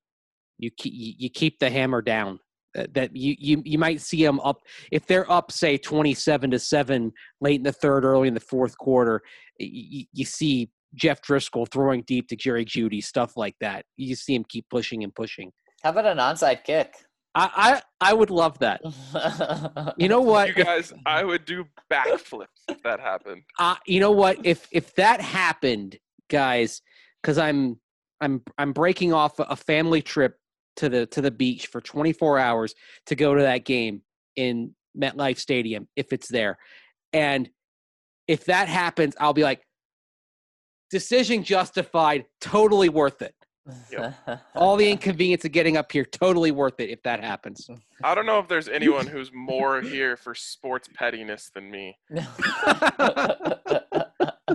[0.58, 2.38] you keep you keep the hammer down.
[2.74, 7.12] That, you, you you might see them up if they're up say 27 to 7
[7.42, 9.20] late in the third early in the fourth quarter
[9.58, 14.34] you, you see Jeff Driskel throwing deep to Jerry Jeudy stuff like that you see
[14.34, 15.52] him keep pushing and pushing
[15.82, 16.94] How about an onside kick?
[17.34, 18.82] I, I I would love that.
[19.96, 20.48] You know what?
[20.48, 23.42] You guys, I would do backflips if that happened.
[23.58, 24.38] uh, you know what?
[24.44, 25.98] If if that happened,
[26.28, 26.82] guys,
[27.22, 27.78] because I'm
[28.20, 30.36] I'm I'm breaking off a family trip
[30.76, 32.74] to the to the beach for 24 hours
[33.06, 34.02] to go to that game
[34.36, 36.58] in MetLife Stadium if it's there,
[37.12, 37.48] and
[38.28, 39.62] if that happens, I'll be like,
[40.92, 43.34] decision justified, totally worth it.
[44.54, 47.68] All the inconvenience of getting up here, totally worth it if that happens.
[48.04, 51.96] I don't know if there's anyone who's more here for sports pettiness than me.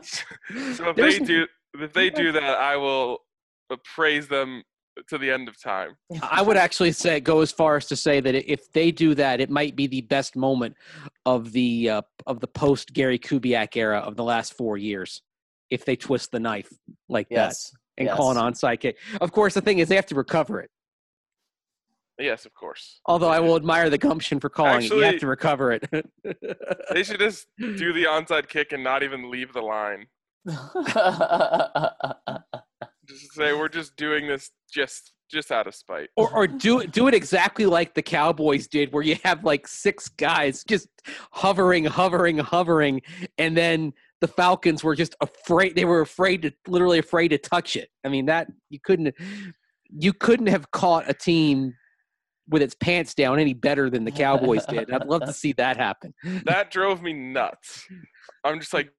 [0.03, 1.47] So if There's- they do,
[1.79, 3.19] if they do that, I will
[3.83, 4.61] praise them
[5.07, 5.97] to the end of time.
[6.21, 9.41] I would actually say go as far as to say that if they do that,
[9.41, 10.75] it might be the best moment
[11.25, 15.21] of the uh, of the post Gary Kubiak era of the last four years.
[15.69, 16.71] If they twist the knife
[17.09, 17.71] like yes.
[17.97, 20.61] that and call an onside kick, of course the thing is they have to recover
[20.61, 20.69] it.
[22.19, 22.99] Yes, of course.
[23.05, 25.87] Although I will admire the gumption for calling it, you have to recover it.
[26.91, 30.07] They should just do the onside kick and not even leave the line.
[33.07, 36.09] Just say we're just doing this just just out of spite.
[36.17, 39.67] or or do it do it exactly like the Cowboys did, where you have like
[39.67, 40.89] six guys just
[41.31, 43.01] hovering, hovering, hovering,
[43.37, 45.75] and then the Falcons were just afraid.
[45.75, 47.89] They were afraid to literally afraid to touch it.
[48.03, 49.15] I mean that you couldn't.
[49.89, 51.73] you couldn't have caught a team
[52.49, 54.91] with its pants down any better than the Cowboys did.
[54.91, 56.13] I'd love to see that happen.
[56.45, 57.85] That drove me nuts.
[58.43, 58.89] I'm just like,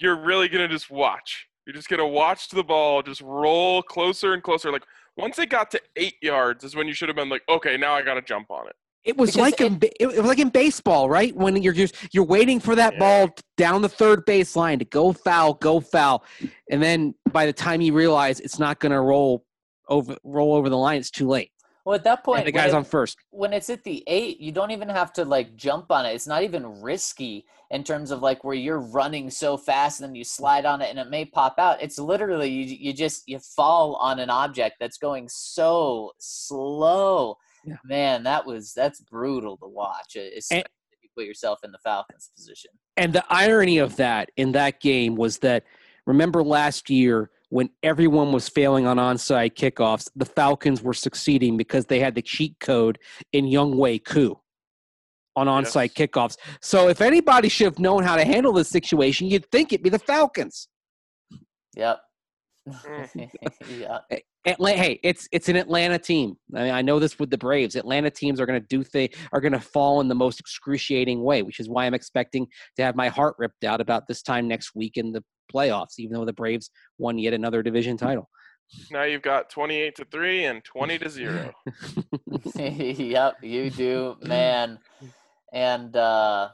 [0.00, 1.46] you're really gonna just watch.
[1.66, 4.72] You're just gonna watch the ball just roll closer and closer.
[4.72, 4.84] Like
[5.16, 7.92] once it got to eight yards, is when you should have been like, okay, now
[7.94, 8.74] I gotta jump on it.
[9.04, 11.34] It was Because like in, ba- it was like in baseball, right?
[11.34, 12.98] When you're just you're waiting for that Yeah.
[13.00, 16.24] ball down the third base line to go foul, go foul,
[16.70, 19.44] and then by the time you realize it's not going to roll
[19.88, 21.50] over roll over the line, it's too late.
[21.84, 23.18] Well, at that point, And the when guy's it- on first.
[23.30, 26.14] when it's at the eight, you don't even have to like jump on it.
[26.14, 30.14] It's not even risky in terms of like where you're running so fast and then
[30.14, 31.82] you slide on it and it may pop out.
[31.82, 37.36] It's literally you, you just you fall on an object that's going so slow.
[37.64, 37.76] Yeah.
[37.84, 40.16] Man, that was that's brutal to watch.
[40.16, 42.70] Especially if you put yourself in the Falcons position.
[42.96, 45.64] And the irony of that in that game was that
[46.06, 51.84] remember last year when everyone was failing on onside kickoffs, the Falcons were succeeding because
[51.84, 52.98] they had the cheat code
[53.32, 54.38] in Younghoe Koo
[55.36, 56.36] on onside kickoffs.
[56.60, 59.90] So if anybody should have known how to handle this situation, you'd think it'd be
[59.90, 60.68] the Falcons.
[61.76, 62.00] Yep.
[63.68, 63.98] Yeah.
[64.46, 66.34] Atlanta, hey, it's it's an Atlanta team.
[66.54, 67.76] I mean, I know this with the Braves.
[67.76, 71.22] Atlanta teams are going to do thing are going to fall in the most excruciating
[71.22, 74.48] way, which is why I'm expecting to have my heart ripped out about this time
[74.48, 75.22] next week in the
[75.52, 78.28] playoffs, even though the Braves won yet another division title.
[78.90, 81.52] Now you've got 28 to three and 20 to zero.
[82.56, 84.78] yep, you do, man.
[85.52, 86.50] And uh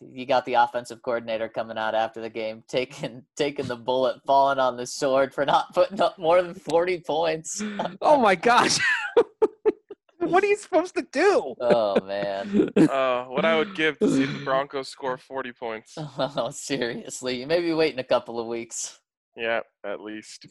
[0.00, 4.58] you got the offensive coordinator coming out after the game, taking taking the bullet, falling
[4.58, 7.62] on the sword for not putting up more than forty points.
[8.02, 8.78] oh my gosh.
[10.18, 11.54] what are you supposed to do?
[11.60, 12.70] Oh man.
[12.76, 15.94] Uh, what I would give to see the Broncos score 40 points.
[15.98, 17.40] Oh, seriously.
[17.40, 19.00] You may be waiting a couple of weeks.
[19.36, 20.46] Yeah, at least.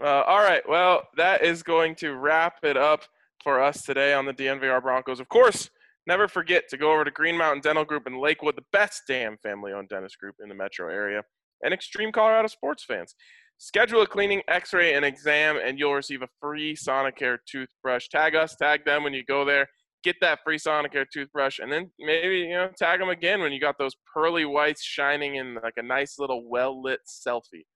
[0.00, 0.62] Uh, all right.
[0.68, 3.02] Well, that is going to wrap it up
[3.42, 5.20] for us today on the DNVR Broncos.
[5.20, 5.70] Of course,
[6.08, 9.36] never forget to go over to Green Mountain Dental Group in Lakewood, the best damn
[9.36, 11.22] family owned dentist group in the metro area,
[11.62, 13.14] and Extreme Colorado sports fans.
[13.58, 18.08] Schedule a cleaning, x ray, and exam, and you'll receive a free Sonicare toothbrush.
[18.08, 19.66] Tag us, tag them when you go there.
[20.04, 23.60] Get that free Sonicare toothbrush, and then maybe you know tag them again when you
[23.60, 27.66] got those pearly whites shining in like a nice little well lit selfie.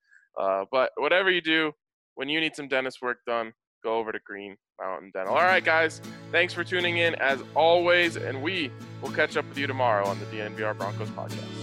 [0.41, 1.73] Uh, but whatever you do,
[2.15, 3.53] when you need some dentist work done,
[3.83, 5.35] go over to Green Mountain Dental.
[5.35, 6.01] All right, guys,
[6.31, 10.19] thanks for tuning in as always, and we will catch up with you tomorrow on
[10.19, 11.62] the DNVR Broncos podcast.